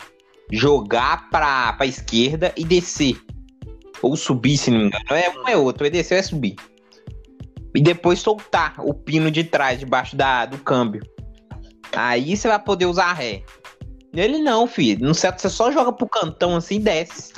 jogar 0.50 1.28
pra, 1.28 1.74
pra 1.74 1.84
esquerda 1.86 2.52
e 2.56 2.64
descer. 2.64 3.20
Ou 4.00 4.16
subir, 4.16 4.56
se 4.56 4.70
não 4.70 4.78
me 4.78 4.86
engano. 4.86 5.04
É 5.10 5.30
um 5.30 5.48
é 5.48 5.56
outro, 5.56 5.86
é 5.86 5.90
descer 5.90 6.14
ou 6.14 6.20
é 6.20 6.22
subir. 6.22 6.56
E 7.74 7.80
depois 7.80 8.20
soltar 8.20 8.74
o 8.78 8.94
pino 8.94 9.30
de 9.30 9.44
trás, 9.44 9.78
debaixo 9.80 10.16
da, 10.16 10.46
do 10.46 10.56
câmbio. 10.58 11.02
Aí 11.92 12.36
você 12.36 12.48
vai 12.48 12.58
poder 12.58 12.86
usar 12.86 13.12
ré. 13.12 13.42
Nele 14.14 14.38
não, 14.38 14.66
filho. 14.66 15.04
No 15.04 15.14
certo, 15.14 15.40
você 15.40 15.50
só 15.50 15.70
joga 15.72 15.92
pro 15.92 16.08
cantão 16.08 16.56
assim 16.56 16.76
e 16.76 16.80
desce. 16.80 17.32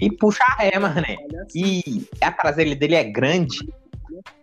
E 0.00 0.10
puxa 0.10 0.42
a 0.44 0.62
ré, 0.62 0.78
mané. 0.78 1.16
E 1.54 2.06
a 2.20 2.32
traseira 2.32 2.74
dele 2.74 2.94
é 2.94 3.04
grande. 3.04 3.58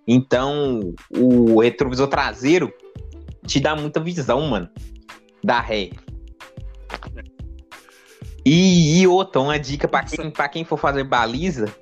Então, 0.07 0.93
o 1.09 1.61
retrovisor 1.61 2.07
traseiro 2.07 2.73
te 3.45 3.59
dá 3.59 3.75
muita 3.75 3.99
visão, 3.99 4.41
mano. 4.47 4.69
Da 5.43 5.59
ré. 5.59 5.89
E, 8.45 8.99
e 8.99 9.07
outra, 9.07 9.41
uma 9.41 9.59
dica 9.59 9.87
pra 9.87 10.03
quem, 10.03 10.31
pra 10.31 10.49
quem 10.49 10.63
for 10.63 10.77
fazer 10.77 11.03
baliza, 11.03 11.73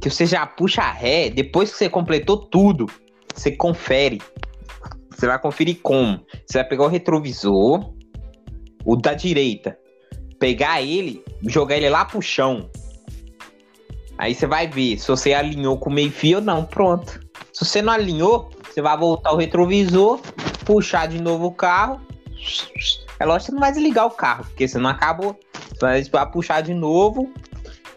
que 0.00 0.08
você 0.08 0.24
já 0.24 0.46
puxa 0.46 0.82
a 0.82 0.90
ré, 0.90 1.28
depois 1.28 1.70
que 1.70 1.78
você 1.78 1.90
completou 1.90 2.38
tudo, 2.38 2.86
você 3.34 3.52
confere. 3.52 4.20
Você 5.10 5.26
vai 5.26 5.38
conferir 5.38 5.80
como? 5.82 6.24
Você 6.46 6.58
vai 6.58 6.68
pegar 6.68 6.84
o 6.84 6.88
retrovisor, 6.88 7.92
o 8.84 8.96
da 8.96 9.14
direita, 9.14 9.76
pegar 10.38 10.80
ele, 10.80 11.22
jogar 11.46 11.76
ele 11.76 11.88
lá 11.88 12.04
pro 12.04 12.20
chão. 12.20 12.70
Aí 14.16 14.34
você 14.34 14.46
vai 14.46 14.66
ver 14.66 14.98
se 14.98 15.06
você 15.06 15.32
alinhou 15.32 15.78
com 15.78 15.90
o 15.90 15.92
meio 15.92 16.10
fio 16.10 16.38
ou 16.38 16.44
não. 16.44 16.64
Pronto. 16.64 17.20
Se 17.52 17.64
você 17.64 17.80
não 17.80 17.92
alinhou, 17.92 18.50
você 18.64 18.82
vai 18.82 18.96
voltar 18.96 19.32
o 19.32 19.36
retrovisor, 19.36 20.20
puxar 20.64 21.06
de 21.06 21.20
novo 21.20 21.46
o 21.46 21.52
carro. 21.52 22.00
É 23.20 23.24
lógico 23.24 23.46
que 23.46 23.46
você 23.46 23.52
não 23.52 23.60
vai 23.60 23.72
desligar 23.72 24.06
o 24.06 24.10
carro, 24.10 24.44
porque 24.44 24.66
você 24.66 24.78
não 24.78 24.90
acabou. 24.90 25.38
Você 25.80 26.10
vai 26.10 26.30
puxar 26.30 26.60
de 26.60 26.74
novo, 26.74 27.32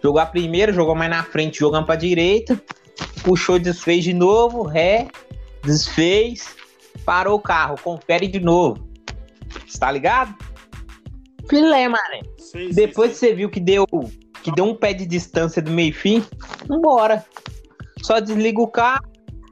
jogar 0.04 0.28
primeiro, 0.28 0.74
jogou 0.74 0.96
mais 0.96 1.10
na 1.10 1.24
frente, 1.24 1.60
jogando 1.60 1.86
pra 1.86 1.96
direita, 1.96 2.62
puxou, 3.24 3.60
desfez 3.60 4.04
de 4.04 4.14
novo, 4.14 4.64
ré, 4.64 5.08
desfez, 5.64 6.56
parou 7.06 7.36
o 7.36 7.42
carro, 7.42 7.76
confere 7.82 8.28
de 8.28 8.40
novo. 8.40 8.88
Está 9.68 9.92
ligado? 9.92 10.36
Filé, 11.50 11.88
mané. 11.88 12.22
Sei, 12.52 12.74
sei, 12.74 12.88
Depois 12.88 13.12
que 13.12 13.18
sei. 13.18 13.30
você 13.30 13.36
viu 13.36 13.50
que 13.50 13.60
deu, 13.60 13.86
que 14.44 14.52
deu 14.52 14.66
um 14.66 14.76
pé 14.76 14.94
de 14.94 15.06
distância 15.06 15.62
do 15.62 15.72
meio 15.72 15.94
fim, 15.94 16.24
vambora. 16.68 17.26
Só 18.04 18.20
desliga 18.20 18.60
o 18.62 18.68
carro, 18.68 19.06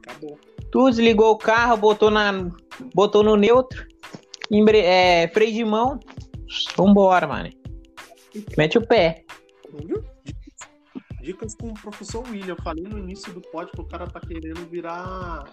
Acabou. 0.08 0.38
tu 0.72 0.90
desligou 0.90 1.32
o 1.32 1.38
carro, 1.38 1.78
botou, 1.78 2.10
na, 2.12 2.32
botou 2.94 3.24
no 3.24 3.36
neutro, 3.38 3.86
empre, 4.52 4.80
é, 4.80 5.28
freio 5.30 5.54
de 5.54 5.64
mão, 5.64 6.00
vambora, 6.76 7.26
mano. 7.28 7.50
Mete 8.58 8.78
o 8.78 8.86
pé. 8.86 9.24
Viu? 9.86 10.04
Dicas- 11.22 11.56
com 11.56 11.68
o 11.68 11.74
professor 11.74 12.24
William. 12.30 12.56
Eu 12.58 12.64
falei 12.64 12.84
no 12.84 12.98
início 12.98 13.32
do 13.34 13.42
pódio 13.42 13.72
que 13.74 13.82
o 13.82 13.86
cara 13.86 14.08
tá 14.08 14.20
querendo 14.20 14.66
virar 14.70 15.46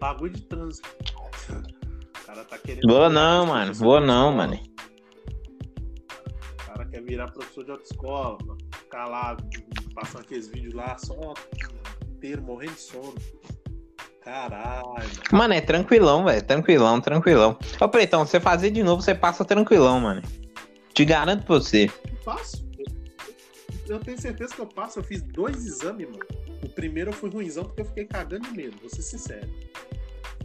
bagulho 0.00 0.32
de 0.32 0.42
trânsito. 0.42 0.88
O 2.24 2.26
cara 2.26 2.42
tá 2.46 2.56
querendo. 2.56 2.88
Vou 2.90 3.10
não, 3.10 3.44
mano. 3.46 3.74
Vou 3.74 4.00
não, 4.00 4.32
mano. 4.32 4.58
Quer 6.94 7.02
virar 7.02 7.28
professor 7.32 7.64
de 7.64 7.72
autoescola. 7.72 8.38
Ficar 8.78 9.06
lá 9.06 9.36
passando 9.96 10.20
aqueles 10.20 10.46
vídeos 10.46 10.74
lá 10.74 10.96
só 10.96 11.34
inteiro, 12.06 12.40
morrendo 12.40 12.74
de 12.74 12.80
sono. 12.80 13.14
Caralho. 14.22 14.86
mano. 14.86 15.10
Mano, 15.32 15.54
é 15.54 15.60
tranquilão, 15.60 16.24
velho. 16.24 16.40
Tranquilão, 16.46 17.00
tranquilão. 17.00 17.58
Ô, 17.80 17.88
Pretão, 17.88 18.24
você 18.24 18.38
fazer 18.38 18.70
de 18.70 18.84
novo, 18.84 19.02
você 19.02 19.12
passa 19.12 19.44
tranquilão, 19.44 19.98
mano. 19.98 20.22
Te 20.94 21.04
garanto 21.04 21.44
pra 21.44 21.56
você. 21.56 21.90
Eu 22.08 22.16
passo. 22.24 22.64
Eu 23.88 23.98
tenho 23.98 24.20
certeza 24.20 24.54
que 24.54 24.60
eu 24.60 24.66
passo. 24.66 25.00
Eu 25.00 25.02
fiz 25.02 25.20
dois 25.20 25.66
exames, 25.66 26.06
mano. 26.06 26.24
O 26.62 26.68
primeiro 26.68 27.10
eu 27.10 27.12
fui 27.12 27.28
ruimzão 27.28 27.64
porque 27.64 27.82
eu 27.82 27.86
fiquei 27.86 28.04
cagando 28.04 28.48
de 28.48 28.56
medo, 28.56 28.76
vou 28.80 28.88
ser 28.88 29.02
sincero. 29.02 29.50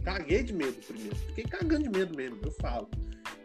Caguei 0.02 0.42
de 0.42 0.52
medo 0.52 0.84
primeiro. 0.84 1.14
Fiquei 1.14 1.44
cagando 1.44 1.84
de 1.84 1.96
medo 1.96 2.16
mesmo, 2.16 2.40
eu 2.42 2.50
falo. 2.60 2.88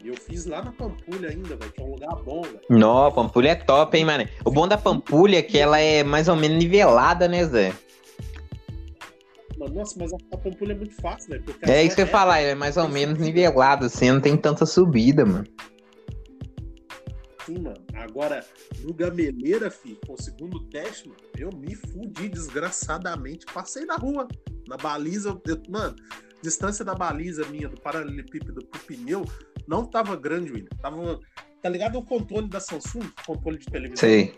E 0.03 0.07
eu 0.09 0.15
fiz 0.15 0.45
lá 0.45 0.63
na 0.63 0.71
Pampulha 0.71 1.29
ainda, 1.29 1.55
velho, 1.55 1.71
que 1.71 1.81
é 1.81 1.85
um 1.85 1.91
lugar 1.91 2.15
bom, 2.23 2.41
velho. 2.41 2.59
Nó, 2.69 3.09
Pampulha 3.11 3.49
é 3.49 3.55
top, 3.55 3.97
hein, 3.97 4.05
mano. 4.05 4.27
O 4.43 4.51
bom 4.51 4.67
da 4.67 4.77
Pampulha 4.77 5.37
é 5.39 5.41
que 5.41 5.57
ela 5.57 5.79
é 5.79 6.03
mais 6.03 6.27
ou 6.27 6.35
menos 6.35 6.57
nivelada, 6.57 7.27
né, 7.27 7.43
Zé? 7.45 7.73
Mano, 9.57 9.73
Nossa, 9.75 9.95
mas 9.97 10.11
a, 10.13 10.17
a 10.33 10.37
Pampulha 10.37 10.73
é 10.73 10.75
muito 10.75 10.95
fácil, 11.01 11.29
velho. 11.31 11.43
porque 11.43 11.69
É 11.69 11.83
isso 11.83 11.95
que 11.95 12.01
eu 12.01 12.05
ia 12.05 12.07
reta. 12.07 12.17
falar, 12.17 12.39
é 12.39 12.53
mais 12.55 12.77
ou 12.77 12.87
menos 12.89 13.17
nivelada, 13.19 13.85
assim, 13.87 14.11
não 14.11 14.21
tem 14.21 14.35
tanta 14.37 14.65
subida, 14.65 15.25
mano. 15.25 15.45
Sim, 17.45 17.59
mano. 17.59 17.77
Agora, 17.93 18.43
no 18.81 18.93
Gameleira, 18.93 19.69
fi, 19.69 19.97
com 20.07 20.13
o 20.13 20.21
segundo 20.21 20.59
teste, 20.69 21.07
mano, 21.07 21.19
eu 21.37 21.49
me 21.55 21.75
fudi 21.75 22.27
desgraçadamente. 22.27 23.45
Passei 23.53 23.85
na 23.85 23.95
rua, 23.95 24.27
na 24.67 24.77
baliza. 24.77 25.39
eu- 25.47 25.61
mano, 25.69 25.95
distância 26.41 26.83
da 26.83 26.93
baliza 26.95 27.45
minha, 27.45 27.69
do 27.69 27.79
paralelepípedo 27.79 28.65
pro 28.65 28.79
pneu, 28.81 29.23
não 29.67 29.86
tava 29.86 30.15
grande, 30.15 30.51
William. 30.51 30.69
Tava. 30.82 31.19
Tá 31.62 31.69
ligado 31.69 31.97
o 31.97 32.04
controle 32.04 32.47
da 32.47 32.60
Samsung? 32.60 33.10
Controle 33.25 33.58
de 33.58 33.65
televisão? 33.65 33.97
Sei. 33.97 34.34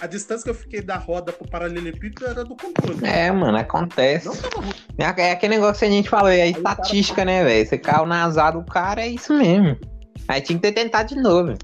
A 0.00 0.06
distância 0.06 0.44
que 0.44 0.50
eu 0.50 0.54
fiquei 0.54 0.80
da 0.80 0.96
roda 0.96 1.32
pro 1.32 1.48
paralelepípedo 1.48 2.24
era 2.26 2.44
do 2.44 2.56
controle. 2.56 3.04
É, 3.04 3.32
mano, 3.32 3.58
acontece. 3.58 4.28
É 4.96 5.02
é 5.22 5.32
aquele 5.32 5.54
negócio 5.56 5.80
que 5.80 5.84
a 5.86 5.90
gente 5.90 6.08
falou, 6.08 6.28
é 6.28 6.42
Aí 6.42 6.50
o 6.52 6.62
cara- 6.62 6.70
estatística, 6.80 7.24
né, 7.24 7.42
velho? 7.44 7.66
Você 7.66 7.78
caiu 7.78 8.06
na 8.06 8.24
azar 8.24 8.52
do 8.52 8.64
cara, 8.64 9.02
é 9.02 9.08
isso 9.08 9.34
mesmo. 9.36 9.76
Aí 10.28 10.40
tinha 10.40 10.56
que 10.58 10.62
ter 10.62 10.72
tentado 10.72 11.08
de 11.08 11.16
novo. 11.20 11.54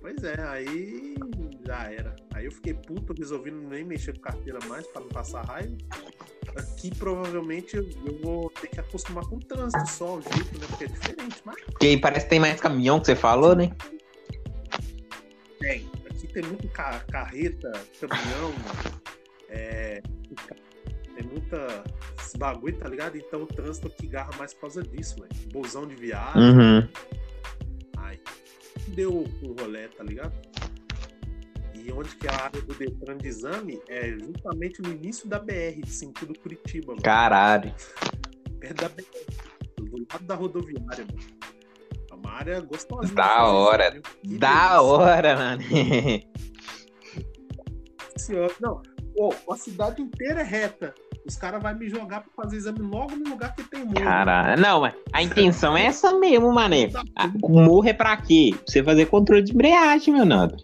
Pois 0.00 0.22
é, 0.22 0.40
aí 0.48 1.14
já 1.66 1.90
era. 1.90 2.14
Aí 2.42 2.46
eu 2.46 2.52
fiquei 2.52 2.74
puto, 2.74 3.14
resolvi 3.16 3.52
nem 3.52 3.84
mexer 3.84 4.14
com 4.14 4.20
carteira 4.22 4.58
mais 4.66 4.84
pra 4.88 5.00
não 5.00 5.08
passar 5.08 5.42
raiva. 5.44 5.76
Aqui 6.56 6.92
provavelmente 6.92 7.76
eu 7.76 7.88
vou 8.20 8.50
ter 8.50 8.66
que 8.66 8.80
acostumar 8.80 9.24
com 9.26 9.36
o 9.36 9.38
trânsito 9.38 9.88
só, 9.88 10.16
o 10.16 10.22
jeito, 10.22 10.58
né? 10.58 10.66
Porque 10.68 10.84
é 10.84 10.86
diferente, 10.88 11.36
mas 11.44 11.56
Porque 11.66 11.86
aí 11.86 12.00
parece 12.00 12.26
que 12.26 12.30
tem 12.30 12.40
mais 12.40 12.60
caminhão 12.60 12.98
que 12.98 13.06
você 13.06 13.14
falou, 13.14 13.54
né? 13.54 13.70
tem. 15.60 15.88
Aqui 16.10 16.26
tem 16.26 16.42
muito 16.42 16.68
ca- 16.70 16.98
carreta, 17.12 17.70
caminhão, 18.00 18.52
é, 19.48 20.02
tem 21.14 21.24
muita 21.24 21.84
esse 22.20 22.36
bagulho, 22.36 22.76
tá 22.76 22.88
ligado? 22.88 23.16
Então 23.16 23.42
o 23.42 23.46
trânsito 23.46 23.86
aqui 23.86 24.08
garra 24.08 24.30
mais 24.36 24.52
por 24.52 24.62
causa 24.62 24.82
disso, 24.82 25.14
velho. 25.20 25.30
Bolsão 25.52 25.86
de 25.86 25.94
viagem, 25.94 26.42
Uhum. 26.42 26.88
Aí 27.98 28.18
deu 28.88 29.16
um 29.16 29.54
rolê, 29.60 29.86
tá 29.86 30.02
ligado? 30.02 30.32
E 31.84 31.92
onde 31.92 32.14
que 32.16 32.28
é 32.28 32.30
a 32.30 32.44
área 32.44 32.62
do 32.62 32.74
Detran 32.74 33.16
de 33.18 33.26
exame 33.26 33.80
é 33.88 34.10
justamente 34.10 34.80
no 34.80 34.92
início 34.92 35.28
da 35.28 35.40
BR, 35.40 35.84
sentido 35.86 36.32
Curitiba, 36.38 36.92
mano. 36.92 37.02
Caralho. 37.02 37.74
Perto 38.60 38.82
da 38.82 38.88
BR. 38.88 39.04
Do 39.76 40.06
lado 40.12 40.24
da 40.24 40.34
rodoviária, 40.36 41.04
mano. 41.04 41.18
É 42.10 42.14
uma 42.14 42.30
área 42.32 42.60
gostosa. 42.60 43.12
Da 43.12 43.46
hora. 43.48 44.00
Da 44.24 44.80
hora, 44.80 45.36
mano. 45.36 45.62
Senhora. 48.16 48.54
Não, 48.60 48.80
pô, 49.16 49.34
a 49.52 49.56
cidade 49.56 50.00
inteira 50.00 50.40
é 50.40 50.44
reta. 50.44 50.94
Os 51.26 51.36
caras 51.36 51.62
vão 51.62 51.74
me 51.76 51.88
jogar 51.88 52.20
pra 52.20 52.44
fazer 52.44 52.56
exame 52.56 52.80
logo 52.80 53.16
no 53.16 53.30
lugar 53.30 53.54
que 53.54 53.62
tem 53.64 53.84
morro. 53.84 53.94
Caralho. 54.02 54.60
Não, 54.60 54.80
mas 54.80 54.94
a 55.12 55.22
intenção 55.22 55.76
é 55.76 55.86
essa 55.86 56.18
mesmo, 56.18 56.52
mané. 56.52 56.90
Ah, 57.16 57.30
O 57.42 57.60
morro 57.60 57.88
é 57.88 57.92
pra 57.92 58.16
quê? 58.16 58.50
Pra 58.52 58.62
você 58.66 58.82
fazer 58.82 59.06
controle 59.06 59.42
de 59.42 59.52
embreagem, 59.52 60.14
meu 60.14 60.24
nobre. 60.24 60.62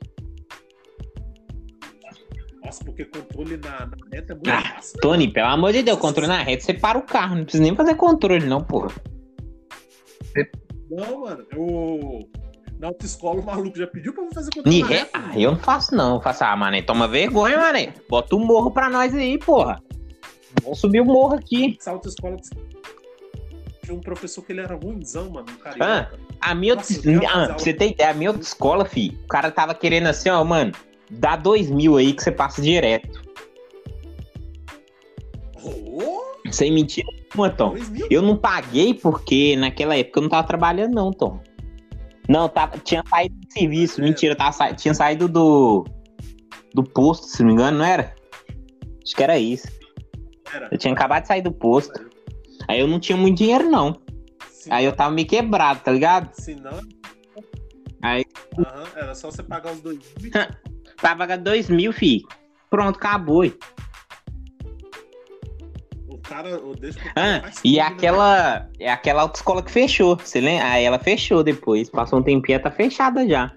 Nossa, 2.68 2.85
porque 2.85 3.07
controle 3.07 3.57
na, 3.57 3.87
na 3.87 3.96
reta 4.12 4.35
é 4.35 4.37
muito 4.37 4.50
Ah, 4.50 4.74
fácil. 4.74 5.00
Tony, 5.00 5.33
pelo 5.33 5.48
amor 5.48 5.72
de 5.72 5.83
Deus, 5.83 5.98
controle 5.98 6.28
na 6.28 6.42
reta, 6.42 6.64
você 6.64 6.74
para 6.74 6.98
o 6.98 7.02
carro. 7.02 7.37
Não 7.37 7.44
precisa 7.44 7.62
nem 7.62 7.74
fazer 7.74 7.94
controle, 7.94 8.44
não, 8.44 8.62
porra. 8.62 8.94
Não, 10.90 11.21
mano. 11.23 11.46
Eu... 11.50 12.29
Na 12.79 12.88
autoescola 12.88 13.40
o 13.40 13.44
maluco 13.44 13.77
já 13.77 13.87
pediu 13.87 14.12
pra 14.12 14.23
eu 14.23 14.29
fazer 14.35 14.50
controle 14.54 14.83
na 14.83 14.87
reta. 14.87 15.10
Ah, 15.14 15.40
eu 15.40 15.52
não 15.52 15.58
faço, 15.58 15.94
não. 15.96 16.16
Eu 16.16 16.21
faço, 16.21 16.44
ah, 16.44 16.54
mané, 16.54 16.83
toma 16.83 17.08
vergonha, 17.08 17.56
mané. 17.56 17.94
Bota 18.08 18.37
o 18.37 18.38
morro 18.38 18.71
pra 18.71 18.90
nós 18.90 19.14
aí, 19.14 19.38
porra. 19.38 19.83
Vamos 20.62 20.79
subir 20.79 21.00
o 21.00 21.06
morro 21.06 21.37
aqui. 21.37 21.77
Essa 21.81 21.90
autoescola 21.92 22.37
tinha 23.83 23.96
um 23.96 24.00
professor 24.00 24.42
que 24.42 24.52
ele 24.52 24.60
era 24.60 24.77
ruimzão, 24.77 25.31
mano, 25.31 25.46
um 25.50 25.56
carioca. 25.56 26.19
A 26.38 26.54
minha 26.54 26.75
Nossa, 26.75 27.00
ah, 27.33 27.46
pra 27.46 27.58
você 27.58 27.73
ter 27.73 27.92
ideia, 27.92 28.10
a 28.10 28.14
minha 28.14 28.31
outra 28.31 28.44
escola, 28.44 28.85
fi, 28.85 29.19
o 29.25 29.27
cara 29.27 29.50
tava 29.50 29.75
querendo 29.75 30.06
assim, 30.06 30.29
ó, 30.29 30.44
mano, 30.44 30.73
dá 31.11 31.37
dois 31.37 31.71
mil 31.71 31.96
aí 31.96 32.13
que 32.13 32.23
você 32.23 32.33
passa 32.33 32.61
direto. 32.63 33.23
Oh, 35.63 36.23
Sem 36.50 36.73
mentira 36.73 37.09
nenhuma, 37.13 37.50
Tom. 37.50 37.75
Eu 38.11 38.23
não 38.23 38.37
paguei 38.37 38.94
porque 38.94 39.56
naquela 39.56 39.96
época 39.96 40.19
eu 40.19 40.23
não 40.23 40.29
tava 40.31 40.46
trabalhando, 40.46 40.94
não, 40.94 41.11
Tom. 41.13 41.40
Não, 42.29 42.48
tava, 42.48 42.79
tinha 42.79 43.02
saído 43.09 43.35
do 43.35 43.52
serviço. 43.52 44.00
É. 44.00 44.04
Mentira, 44.04 44.37
tava, 44.37 44.73
tinha 44.75 44.94
saído 44.94 45.29
do. 45.29 45.85
Do 46.75 46.85
posto, 46.85 47.27
se 47.27 47.40
não 47.42 47.48
me 47.48 47.54
engano, 47.54 47.79
não 47.79 47.85
era? 47.85 48.15
Acho 49.02 49.17
que 49.17 49.23
era 49.23 49.38
isso. 49.38 49.67
Era. 50.52 50.69
Eu 50.71 50.79
tinha 50.79 50.92
acabado 50.92 51.23
de 51.23 51.29
sair 51.29 51.42
do 51.42 51.50
posto. 51.50 52.09
Aí 52.69 52.79
eu 52.81 52.87
não 52.87 53.00
tinha 53.00 53.17
muito 53.17 53.38
dinheiro, 53.38 53.69
não. 53.71 53.98
Se, 54.50 54.71
Aí 54.71 54.85
eu 54.85 54.92
tava 54.94 55.11
meio 55.11 55.27
quebrado, 55.27 55.81
tá 55.81 55.90
ligado? 55.90 56.31
se 56.35 56.54
não. 56.54 56.79
Aí- 58.02 58.25
Aham, 58.59 58.85
era 58.94 59.15
só 59.15 59.31
você 59.31 59.42
pagar 59.42 59.73
os 59.73 59.81
dois 59.81 59.98
Pra 61.01 61.15
pagar 61.17 61.38
dois 61.38 61.69
mil, 61.69 61.92
fi. 61.92 62.25
Pronto, 62.71 62.96
acabou. 62.96 63.44
O 66.09 66.19
cara. 66.19 66.59
O, 66.59 66.75
deixa 66.75 66.99
Ah, 67.11 67.40
cara 67.40 67.53
e 67.65 67.77
né? 67.77 67.81
aquela. 67.81 68.69
É 68.79 68.90
aquela 68.90 69.23
autoescola 69.23 69.63
que 69.63 69.71
fechou. 69.71 70.17
Você 70.19 70.40
lembra? 70.40 70.67
Aí 70.69 70.85
ela 70.85 70.99
fechou 70.99 71.42
depois. 71.42 71.88
Passou 71.88 72.19
um 72.19 72.23
tempinho, 72.23 72.61
tá 72.61 72.71
fechada 72.71 73.27
já. 73.29 73.53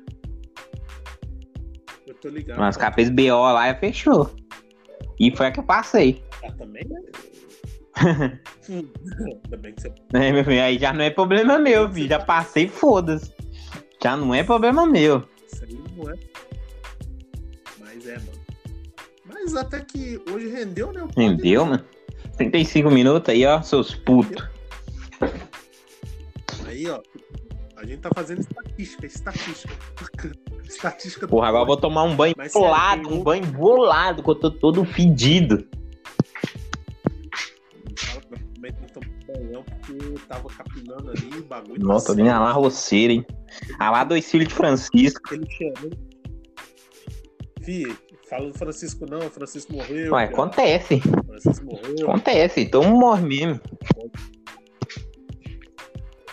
Eu 2.07 2.13
tô 2.15 2.29
ligado. 2.29 2.59
Mas 2.59 2.77
ela 2.77 2.91
fez 2.91 3.09
BO 3.09 3.29
lá 3.53 3.69
e 3.69 3.75
fechou. 3.75 4.29
E 5.19 5.35
foi 5.35 5.47
a 5.47 5.51
que 5.51 5.59
eu 5.59 5.63
passei. 5.63 6.23
Ah, 6.43 6.51
também, 6.53 6.83
né? 6.87 7.01
Né, 10.13 10.31
meu 10.31 10.43
filho? 10.45 10.61
Aí 10.61 10.77
já 10.79 10.93
não 10.93 11.03
é 11.03 11.09
problema 11.09 11.59
meu, 11.59 11.89
filho. 11.91 12.07
Já 12.09 12.19
passei, 12.19 12.67
foda-se. 12.67 13.33
Já 14.01 14.15
não 14.15 14.33
é 14.33 14.43
problema 14.43 14.85
meu. 14.85 15.23
Isso 15.51 15.63
aí 15.65 15.77
não 15.95 16.09
é. 16.09 16.13
Mas 18.01 18.07
é, 18.07 18.17
mano. 18.17 18.31
Mas 19.25 19.55
até 19.55 19.79
que 19.79 20.19
hoje 20.31 20.47
rendeu, 20.47 20.91
né? 20.91 21.03
o 21.03 21.07
pod, 21.07 21.21
Entendeu, 21.21 21.65
né? 21.65 21.71
mano? 21.71 21.85
35 22.37 22.89
minutos 22.89 23.29
aí, 23.29 23.45
ó, 23.45 23.61
seus 23.61 23.93
putos. 23.93 24.43
Aí, 26.65 26.89
ó. 26.89 26.99
A 27.75 27.85
gente 27.85 27.99
tá 27.99 28.09
fazendo 28.13 28.41
estatística, 28.41 29.05
estatística. 29.05 29.73
estatística 30.65 31.27
Porra, 31.27 31.49
agora 31.49 31.63
eu 31.63 31.67
vou 31.67 31.77
tomar 31.77 32.03
um 32.03 32.15
banho 32.15 32.33
Mas 32.37 32.51
sério, 32.51 32.67
bolado, 32.67 33.13
um 33.13 33.23
banho 33.23 33.45
bolado, 33.45 34.23
que 34.23 34.29
eu 34.29 34.35
tô 34.35 34.49
todo 34.49 34.83
fedido. 34.85 35.67
Porque 39.63 40.15
tava 40.27 40.47
capinando 40.49 41.11
ali 41.11 41.39
o 41.39 41.43
bagulho. 41.43 41.83
Nossa, 41.83 42.07
tô 42.07 42.13
nem 42.13 42.29
a 42.29 42.39
lá 42.39 42.51
roceira, 42.51 43.13
hein? 43.13 43.25
A 43.77 43.91
lá 43.91 44.03
dois 44.03 44.29
filhos 44.29 44.47
de 44.47 44.53
Francisco. 44.53 45.21
Fih, 47.63 47.95
fala 48.29 48.47
do 48.51 48.57
Francisco 48.57 49.05
não, 49.05 49.19
o 49.19 49.29
Francisco 49.29 49.73
morreu. 49.73 50.13
Ué, 50.13 50.23
acontece. 50.25 50.99
Francisco 50.99 51.65
morreu, 51.65 52.09
Acontece, 52.09 52.65
todo 52.65 52.87
mundo 52.87 52.99
morre 52.99 53.21
mesmo. 53.27 53.59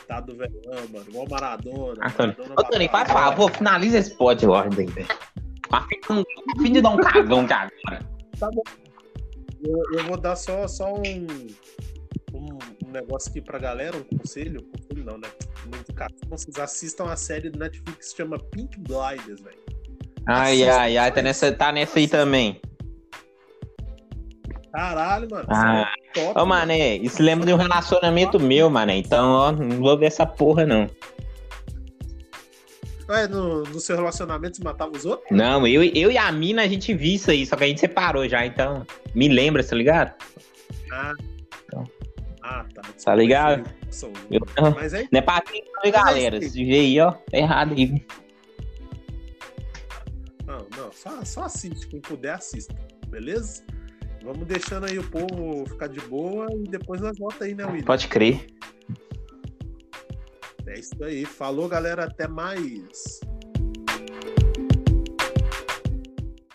tá 0.06 0.20
do 0.20 0.34
velhão, 0.36 0.88
mano. 0.90 1.04
Igual 1.08 1.26
Maradona. 1.28 2.00
Ah. 2.00 2.12
Maradona 2.18 2.54
Ô, 2.58 2.64
Tony, 2.64 2.88
faz 2.88 3.10
favor, 3.10 3.50
finaliza 3.52 3.98
esse 3.98 4.14
pod 4.14 4.46
ordem, 4.46 4.86
velho. 4.86 5.06
A 5.70 5.82
fim 5.82 5.98
de- 6.00 6.20
a 6.58 6.62
fim 6.62 6.72
de 6.72 6.80
dar 6.80 6.90
um 6.90 6.96
cagão 6.96 7.44
de 7.44 7.52
agora. 7.52 8.08
Eu, 9.62 9.82
eu 9.98 10.04
vou 10.04 10.16
dar 10.16 10.34
só, 10.36 10.66
só 10.66 10.94
um, 10.94 11.26
um, 12.32 12.58
um 12.86 12.90
negócio 12.90 13.28
aqui 13.30 13.40
pra 13.42 13.58
galera, 13.58 13.96
um 13.98 14.16
conselho. 14.16 14.62
Conselho 14.62 15.04
não, 15.04 15.18
né? 15.18 15.28
Uma 15.66 15.76
indicação. 15.76 16.28
Vocês 16.30 16.56
assistam 16.58 17.04
a 17.10 17.16
série 17.16 17.50
do 17.50 17.58
Netflix 17.58 18.12
que 18.12 18.16
chama 18.16 18.38
Pink 18.38 18.78
Blinders, 18.80 19.40
velho. 19.42 19.67
Ai, 20.28 20.62
ai, 20.68 20.96
ai, 20.98 21.10
tá 21.12 21.22
nessa, 21.22 21.50
tá 21.50 21.72
nessa 21.72 21.98
aí 21.98 22.06
também. 22.06 22.60
Caralho, 24.72 25.28
mano. 25.30 25.46
Ah. 25.48 25.90
isso 26.12 26.20
é 26.20 26.24
top, 26.24 26.30
Ô, 26.30 26.34
mano. 26.34 26.46
mané, 26.46 26.96
isso 26.96 27.22
lembra 27.22 27.46
de 27.46 27.52
um 27.54 27.56
relacionamento 27.56 28.38
meu, 28.38 28.68
mané. 28.68 28.96
Então, 28.98 29.30
ó, 29.30 29.52
não 29.52 29.78
vou 29.78 29.96
ver 29.98 30.06
essa 30.06 30.26
porra, 30.26 30.66
não. 30.66 30.86
Ué, 33.08 33.26
no, 33.26 33.62
no 33.62 33.80
seu 33.80 33.96
relacionamento 33.96 34.58
você 34.58 34.62
matava 34.62 34.92
os 34.94 35.06
outros? 35.06 35.30
Não, 35.30 35.66
eu, 35.66 35.82
eu 35.82 36.10
e 36.12 36.18
a 36.18 36.30
mina, 36.30 36.62
a 36.62 36.68
gente 36.68 36.92
viu 36.92 37.14
isso 37.14 37.30
aí, 37.30 37.46
só 37.46 37.56
que 37.56 37.64
a 37.64 37.66
gente 37.66 37.80
separou 37.80 38.28
já, 38.28 38.44
então. 38.44 38.86
Me 39.14 39.28
lembra, 39.28 39.64
tá 39.64 39.74
ligado? 39.74 40.12
Ah. 40.92 41.14
Então. 41.64 41.84
Ah, 42.42 42.66
tá. 42.74 42.82
Tá 43.02 43.14
ligado? 43.14 43.64
Eu- 44.30 44.42
Mas 44.74 44.92
é 44.92 45.08
Não 45.10 45.18
é 45.18 45.22
pra 45.22 45.40
quem 45.40 45.64
não, 45.82 45.90
galera. 45.90 46.40
Se 46.42 46.62
vê 46.64 46.74
aí, 46.80 47.00
ó, 47.00 47.12
tá 47.12 47.38
errado 47.38 47.72
aí. 47.74 48.04
Não, 50.76 50.92
só, 50.92 51.24
só 51.24 51.44
assiste, 51.44 51.86
quem 51.88 52.00
puder 52.00 52.34
assista, 52.34 52.74
beleza? 53.08 53.64
Vamos 54.22 54.46
deixando 54.46 54.86
aí 54.86 54.98
o 54.98 55.10
povo 55.10 55.64
ficar 55.66 55.86
de 55.86 56.00
boa 56.02 56.46
e 56.52 56.64
depois 56.64 57.00
nós 57.00 57.16
volta 57.18 57.44
aí, 57.44 57.54
né, 57.54 57.64
William? 57.64 57.84
Pode 57.84 58.08
crer. 58.08 58.46
É 60.66 60.78
isso 60.78 61.02
aí. 61.02 61.24
Falou, 61.24 61.68
galera, 61.68 62.04
até 62.04 62.28
mais. 62.28 63.20